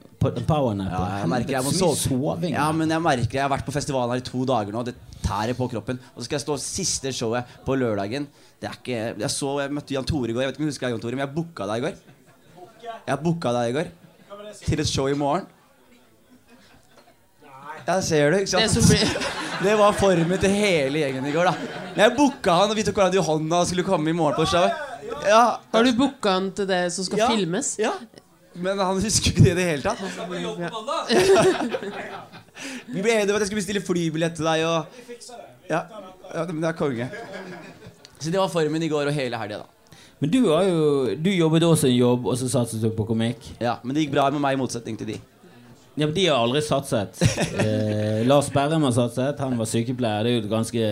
[0.49, 0.89] Powernap?
[0.89, 1.99] Ja, jeg merker jeg må sove.
[2.01, 2.55] soving.
[2.57, 4.85] Ja, men jeg merker jeg har vært på festivalen her i to dager nå.
[4.89, 4.95] Det
[5.25, 6.01] tærer på kroppen.
[6.14, 8.29] Og så skal jeg stå siste showet på lørdagen.
[8.61, 10.47] Det er ikke Jeg så Jeg møtte Jan Tore i går.
[10.47, 12.01] Jeg vet ikke om du husker Jan Tore, men jeg booka deg i går.
[13.11, 13.93] Jeg booka deg i går
[14.64, 15.45] til et show i morgen.
[17.85, 18.89] Ja, ser du, ikke sant?
[18.89, 19.12] Det,
[19.64, 21.81] Det var formen til hele gjengen i går, da.
[21.93, 24.41] Men jeg booka han, og vi tok hverandre i hånda og skulle komme i morgen
[24.41, 24.84] på showet.
[25.29, 27.29] Ja, Har du booka han til det som skal Ja.
[27.33, 27.77] filmes?
[27.79, 27.93] ja.
[28.55, 29.99] Men han husker ikke det i det hele tatt.
[32.87, 34.87] Vi ble enige om at jeg skulle bestille flybillett til deg og
[35.71, 35.81] Ja,
[36.35, 37.09] ja men det er konge.
[38.21, 39.97] Så det var formen i går og hele helga, da.
[40.23, 43.43] Men du, har jo, du jobbet også en jobb, og så satset du på komikk.
[43.61, 45.19] Ja, Men det gikk bra med meg, i motsetning til de.
[45.97, 47.19] Ja, men De har aldri satset.
[47.65, 49.39] Eh, Lars Berrum har satset.
[49.43, 50.23] Han var sykepleier.
[50.25, 50.85] Det er jo et ganske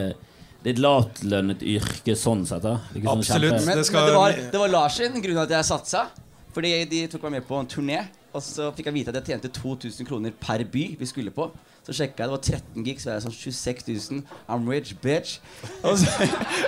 [0.62, 2.62] Det er et lavtlønnet yrke sånn sett.
[2.62, 3.52] da ikke sånn Absolutt.
[3.52, 5.50] kjempe- Men Det det, skal- men det, var, det var Lars sin grunn til at
[5.50, 6.06] jeg satsa.
[6.54, 8.06] Fordi de tok meg med på en turné.
[8.34, 11.50] Og så fikk jeg vite at jeg tjente 2000 kroner per by vi skulle på.
[11.84, 14.22] Så sjekka jeg, det var 13 gig, så var jeg sånn 26 000.
[14.48, 15.38] I'm rich, bitch.
[15.82, 16.06] Og så,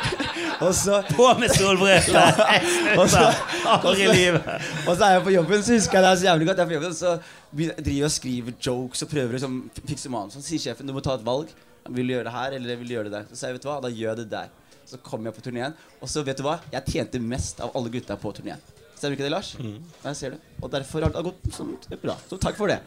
[0.67, 2.35] og så På med solbriller!
[2.99, 3.31] Og så-
[3.65, 4.43] Aldri i livet.
[4.89, 6.57] Og så er jeg på jobben, så husker jeg det er så jævlig godt.
[6.59, 7.15] Jeg er på jobben, så
[7.55, 10.35] begynner- driver jeg og skriver jokes og prøver å liksom, fikse manus.
[10.35, 11.49] Så sier sjefen du må ta et valg.
[11.93, 13.27] Vil du gjøre det her, eller vil du gjøre det der?
[13.31, 14.53] Så sa jeg, vet du hva, da gjør jeg det der.
[14.89, 16.59] Så kom jeg på turneen, og så vet du hva?
[16.73, 18.63] Jeg tjente mest av alle gutta på turneen.
[18.95, 19.51] Stemmer ikke det, Lars?
[19.59, 19.81] Mm.
[20.05, 20.39] jeg ser det.
[20.63, 22.15] Og derfor har det gått sånn bra.
[22.29, 22.79] Så takk for det.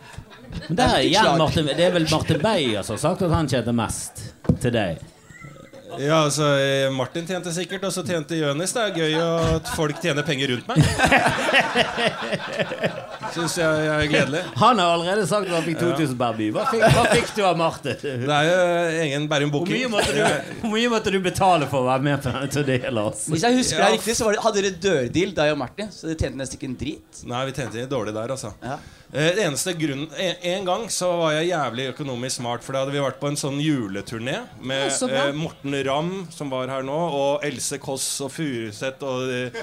[0.70, 1.38] Men det er, igjen.
[1.38, 4.24] Martin, det er vel Martin Beyer som har sagt at han tjente mest
[4.64, 5.04] til deg.
[5.98, 8.74] Ja, altså eh, Martin tjente sikkert, og så tjente Jonis.
[8.76, 10.78] Det er gøy at folk tjener penger rundt meg.
[13.34, 14.42] Syns jeg er gledelig.
[14.60, 16.48] Han har allerede sagt at han fikk 2000 per by.
[16.56, 17.98] Hva fikk, hva fikk du av Martin?
[18.02, 18.58] Det er jo
[19.08, 19.90] ingen Bærum Hvor Booking.
[19.94, 20.22] måtte du,
[20.62, 23.32] hvor mye måtte du betale for å være med på denne turneen, Altså?
[23.34, 23.90] Hvis jeg husker Ja.
[23.90, 25.92] det riktig, så var det, hadde dere dørdeal, deg og Martin.
[25.94, 27.24] Så dere tjente nesten ikke en drit.
[27.32, 28.54] Nei, vi tjente dårlig der, altså.
[28.64, 28.78] Ja.
[29.14, 32.82] Eh, Det eneste grunnen en, en gang så var jeg jævlig økonomisk smart, for da
[32.84, 36.84] hadde vi vært på en sånn juleturné med så eh, Morten Ramm, som var her
[36.84, 39.62] nå, og Else Kåss og Furuseth og eh,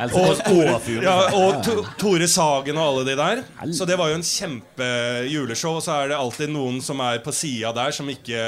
[0.00, 3.42] og, og ja, og to, Tore Sagen og alle de der.
[3.76, 5.76] Så det var jo en kjempejuleshow.
[5.76, 8.40] Og så er det alltid noen som er på sida der, som ikke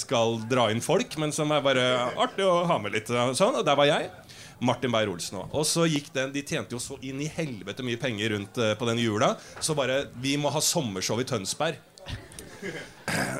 [0.00, 1.84] skal dra inn folk, men som er bare
[2.24, 3.12] artig å ha med litt.
[3.12, 4.08] og Sånn, og der var jeg.
[4.60, 5.54] Martin Beyer-Olsen òg.
[5.56, 8.74] Og så gikk den De tjente jo så inn i helvete mye penger rundt eh,
[8.76, 9.34] på den jula.
[9.60, 11.80] Så bare Vi må ha sommershow i Tønsberg.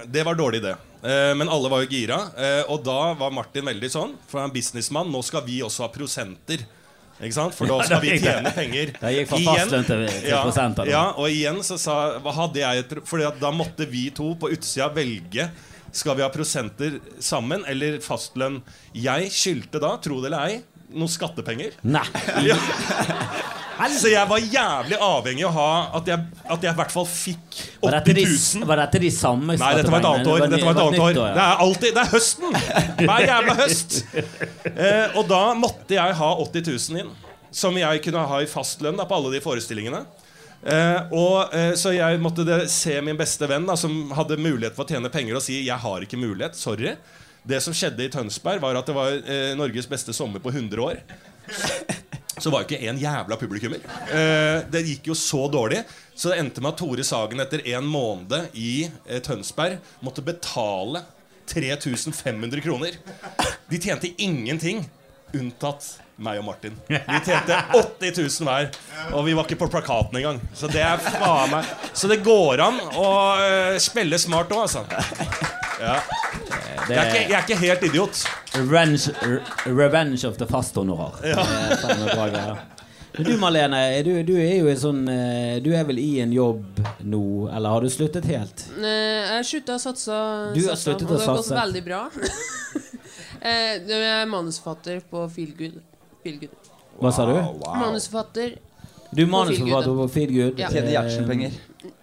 [0.08, 0.76] Det var dårlig, det.
[1.02, 2.20] Eh, men alle var jo gira.
[2.36, 5.10] Eh, og da var Martin veldig sånn, for han er businessmann.
[5.12, 6.64] Nå skal vi også ha prosenter.
[7.20, 7.56] Ikke sant?
[7.56, 8.94] For da skal vi tjene penger.
[8.96, 10.88] Da gikk fra fastlønn til, til ja, prosenter.
[10.88, 14.48] Ja, og igjen så sa hadde jeg et Fordi at da måtte vi to på
[14.54, 15.50] utsida velge
[15.92, 18.62] Skal vi ha prosenter sammen eller fastlønn.
[18.96, 20.62] Jeg skyldte da, tro det eller ei,
[20.94, 21.76] noen skattepenger.
[21.82, 22.04] Nei.
[23.96, 27.06] Så jeg var jævlig avhengig av å ha at jeg, at jeg i hvert fall
[27.08, 28.18] fikk 80
[28.60, 28.66] 000.
[28.68, 30.44] var dette de samme Nei, dette var et annet år.
[30.44, 31.14] Dette var et annet år.
[31.16, 32.58] Det er alltid Det er høsten!
[33.08, 33.98] Hver jævla høst.
[34.74, 37.14] Eh, og da måtte jeg ha 80 000 inn.
[37.50, 40.04] Som jeg kunne ha i fastlønn på alle de forestillingene.
[40.60, 44.76] Eh, og eh, Så jeg måtte det, se min beste venn, da, som hadde mulighet
[44.76, 46.58] for å tjene penger, og si 'jeg har ikke mulighet'.
[46.58, 46.96] Sorry.
[47.42, 50.82] Det som skjedde i Tønsberg, var at det var eh, Norges beste sommer på 100
[50.84, 51.00] år.
[52.40, 53.82] Så var jo ikke en jævla publikummer.
[54.08, 55.82] Eh, det gikk jo så dårlig.
[56.14, 61.02] Så det endte med at Tore Sagen etter en måned i eh, Tønsberg måtte betale
[61.50, 62.96] 3500 kroner.
[63.68, 64.84] De tjente ingenting,
[65.36, 66.76] unntatt meg og Martin.
[66.88, 68.70] Vi tjente 80 000 hver,
[69.16, 70.40] og vi var ikke på plakaten engang.
[70.56, 73.08] Så det er faen meg Så det går an å
[73.44, 74.84] eh, spille smart òg, altså.
[75.80, 75.96] Ja.
[76.88, 78.24] Det Jeg er, ikke, jeg er ikke helt idiot.
[78.56, 79.14] Revenge,
[79.66, 81.16] revenge of the fasthonorar.
[81.24, 82.56] Ja.
[83.12, 86.30] Men du Malene, du, du er jo i sånn eh, Du er vel i en
[86.32, 88.62] jobb nå, eller har du sluttet helt?
[88.78, 90.20] Jeg Jeg slutta å satse,
[90.54, 92.04] Du har satsa, sluttet og å det har gått veldig bra.
[93.40, 95.78] Eh, Jeg er manusforfatter på Feelgood.
[96.24, 96.72] Feelgood.
[97.00, 97.34] Hva sa du?
[97.64, 98.58] Manusforfatter.
[99.10, 100.60] Du er manusforfatter på Feelgood.
[100.60, 100.68] Ja.
[100.70, 101.58] Tjener Gjertsen-penger.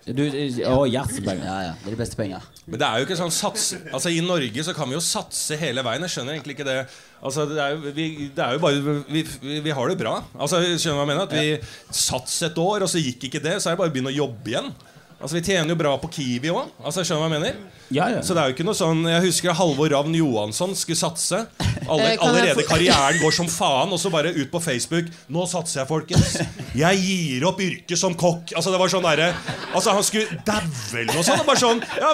[0.08, 0.24] Du,
[0.72, 1.46] å, Gjertsen-penger.
[1.46, 1.74] Ja, ja.
[1.84, 2.40] Det er de beste penga.
[2.66, 5.56] Men det er jo ikke sånn sats Altså I Norge så kan vi jo satse
[5.62, 6.04] hele veien.
[6.08, 6.78] Jeg skjønner egentlig ikke det.
[7.22, 10.18] Altså Det er jo, vi, det er jo bare vi, vi, vi har det bra.
[10.36, 11.24] Altså Skjønner du hva jeg mener?
[11.28, 13.58] At vi sats et år, og så gikk ikke det.
[13.62, 14.72] Så er det bare å begynne å jobbe igjen.
[15.18, 16.70] Altså Vi tjener jo bra på Kiwi òg.
[16.84, 17.62] Altså, skjønner du hva jeg mener?
[17.90, 18.20] Ja, ja.
[18.26, 21.40] Så det er jo ikke noe sånn Jeg husker Halvor Ravn Johansson skulle satse.
[21.88, 25.46] Alle, kan jeg allerede karrieren går som faen, og så bare ut på Facebook 'Nå
[25.48, 26.38] satser jeg, folkens.
[26.76, 29.32] Jeg gir opp yrket som kokk.' Altså Det var sånn derre
[29.78, 31.46] Altså Han skulle daue eller noe sånt.
[31.48, 32.10] Bare sånn ja,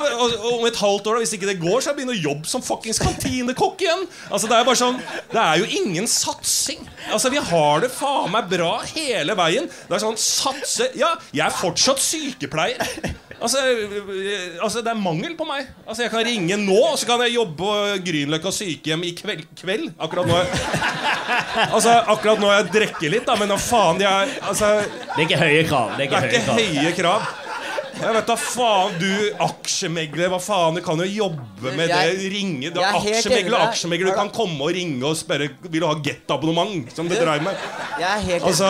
[0.54, 2.64] Om et halvt år, da, hvis ikke det går, så jeg begynner å jobbe som
[2.66, 4.06] fuckings kantinekokk igjen.
[4.30, 5.00] Altså Det er bare sånn
[5.32, 6.84] Det er jo ingen satsing.
[7.10, 9.70] Altså Vi har det faen meg bra hele veien.
[9.88, 12.82] Det er sånn satse Ja, jeg er fortsatt sykepleier.
[13.44, 13.60] Altså,
[14.64, 15.68] altså Det er mangel på meg.
[15.88, 17.72] Altså Jeg kan ringe nå, og så kan jeg jobbe på
[18.06, 19.48] Grünerløkka sykehjem i kveld.
[19.60, 19.90] kveld.
[20.00, 20.38] Akkurat nå
[21.74, 25.42] Altså Akkurat nå jeg drikker litt, da, men da faen er Altså Det er ikke
[25.44, 25.96] høye krav.
[25.98, 26.84] Det er Det ikke er høye ikke krav.
[26.84, 27.32] høye krav.
[28.04, 29.10] Jeg vet da faen, du
[29.46, 32.32] aksjemegler, hva faen, du kan jo jobbe med Jeg- det.
[32.34, 32.72] Ringe.
[32.72, 34.12] Enig aksjemegler, aksjemegler.
[34.12, 37.56] Du kan komme og ringe og spørre Vil du ha Get-abonnement, som du dreier med.
[38.00, 38.66] Jeg er helt Altså,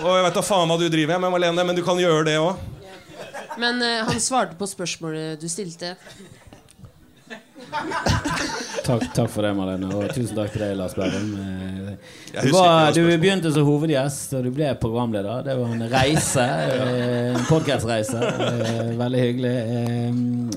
[0.00, 2.38] og jeg vet da faen hva du driver med, Malene, men du kan gjøre det
[2.38, 2.56] òg.
[3.58, 5.96] Men uh, han svarte på spørsmålet du stilte.
[8.90, 9.90] Takk, takk for det, Marlene.
[9.94, 11.28] Og tusen takk til deg, Lars Berrum.
[11.38, 11.90] Eh,
[12.46, 12.50] Du,
[12.96, 15.42] du begynte som hovedgjest, og du ble programleder.
[15.46, 16.46] Det var en reise.
[16.70, 18.18] eh, En podkastreise.
[18.98, 19.52] Veldig hyggelig.
[19.76, 20.08] Eh,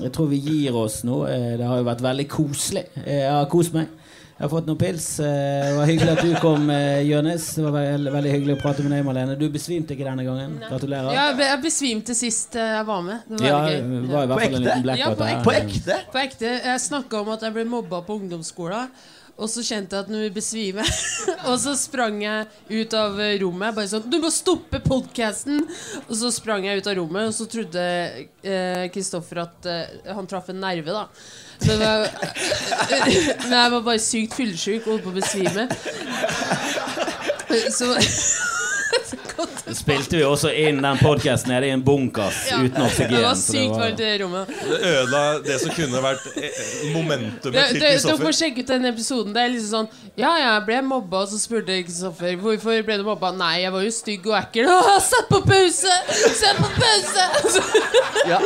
[0.06, 1.20] Jeg tror vi gir oss nå.
[1.30, 2.86] Eh, Det har jo vært veldig koselig.
[3.04, 3.92] Eh, Jeg har kost meg.
[4.34, 5.04] Jeg har fått noen pils.
[5.22, 5.26] Eh,
[5.68, 7.44] Det var hyggelig at du kom, eh, Jonis.
[7.54, 9.36] Det var veldig, veldig hyggelig å prate med deg, Malene.
[9.38, 10.56] Du besvimte ikke denne gangen.
[10.68, 11.12] Gratulerer.
[11.14, 13.20] Ja, jeg besvimte sist eh, jeg var med.
[13.30, 14.10] Det var Ja, veldig gøy.
[14.10, 14.82] var i hvert På liten ekte?
[14.82, 15.44] blackout Ja, på ekte?
[15.44, 15.98] På ekte?
[16.16, 16.50] På ekte.
[16.64, 18.90] Jeg snakka om at jeg ble mobba på ungdomsskolen.
[19.34, 20.90] Og så kjente jeg at vi besvimer
[21.50, 23.74] Og så sprang jeg ut av eh, rommet.
[23.74, 25.64] Bare sånn 'Du må stoppe podkasten!'
[26.06, 30.30] Og så sprang jeg ut av rommet, og så trodde eh, Kristoffer at eh, han
[30.30, 31.08] traff en nerve, da.
[31.66, 31.98] Men jeg,
[33.44, 35.68] men jeg var bare sykt fyllesyk og holdt på å besvime.
[37.74, 37.90] Så
[39.36, 39.76] godt.
[39.76, 42.58] spilte vi også inn den podkasten nede i en bunkers Ja.
[42.64, 43.14] uten oksygen.
[43.14, 44.46] Det var sykt var- varmt i det rommet.
[44.48, 48.16] Det ødela det som kunne vært eh, momentumet Det, til Kristoffer.
[48.16, 49.32] dere får sjekke ut den episoden.
[49.34, 52.96] Det er liksom sånn Ja, ja, jeg ble mobba, og så spurte Kristoffer hvorfor ble
[52.98, 53.32] du mobba.
[53.34, 54.68] Nei, jeg var jo stygg og ekkel.
[54.76, 55.94] Åh, sett på pause!
[56.12, 57.62] Sett på pause!
[58.30, 58.38] Ja.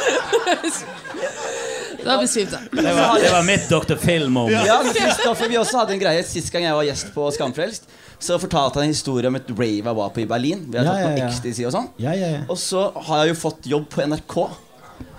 [2.05, 2.71] Da besvimte jeg.
[2.85, 3.97] Det var, det var mitt Dr.
[4.01, 4.67] Phil-moment.
[4.67, 8.39] Ja, Kristoffer, Vi også hadde en greie Sist gang jeg var gjest på Skamfrelst, så
[8.43, 10.65] fortalte han en historie om et rave jeg var på i Berlin.
[10.71, 11.29] Vi hadde Ja, tatt ja, på ja.
[11.29, 11.91] ecstasy og sånn.
[12.03, 12.41] Ja, ja, ja.
[12.51, 14.37] Og så har jeg jo fått jobb på NRK.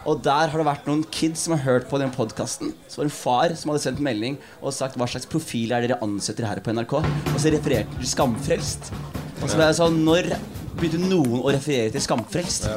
[0.10, 2.74] Og der har det vært noen kids som har hørt på den podkasten.
[2.88, 5.86] Så var det en far som hadde sendt melding og sagt hva slags profil er
[5.86, 6.96] dere ansetter her på NRK.
[7.04, 8.92] Og så refererte de til Skamfrelst.
[9.40, 10.32] Og så ble jeg sånn Når
[10.80, 12.68] begynte noen å referere til Skamfrelst?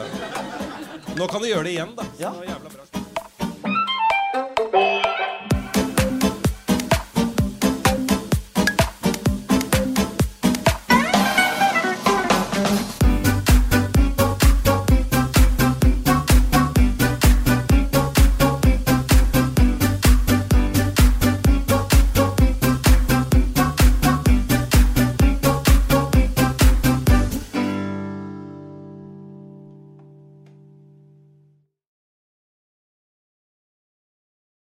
[1.18, 2.06] Nå kan du gjøre det igjen, da.
[2.20, 2.30] Ja.
[2.34, 2.91] Det var jævla bra.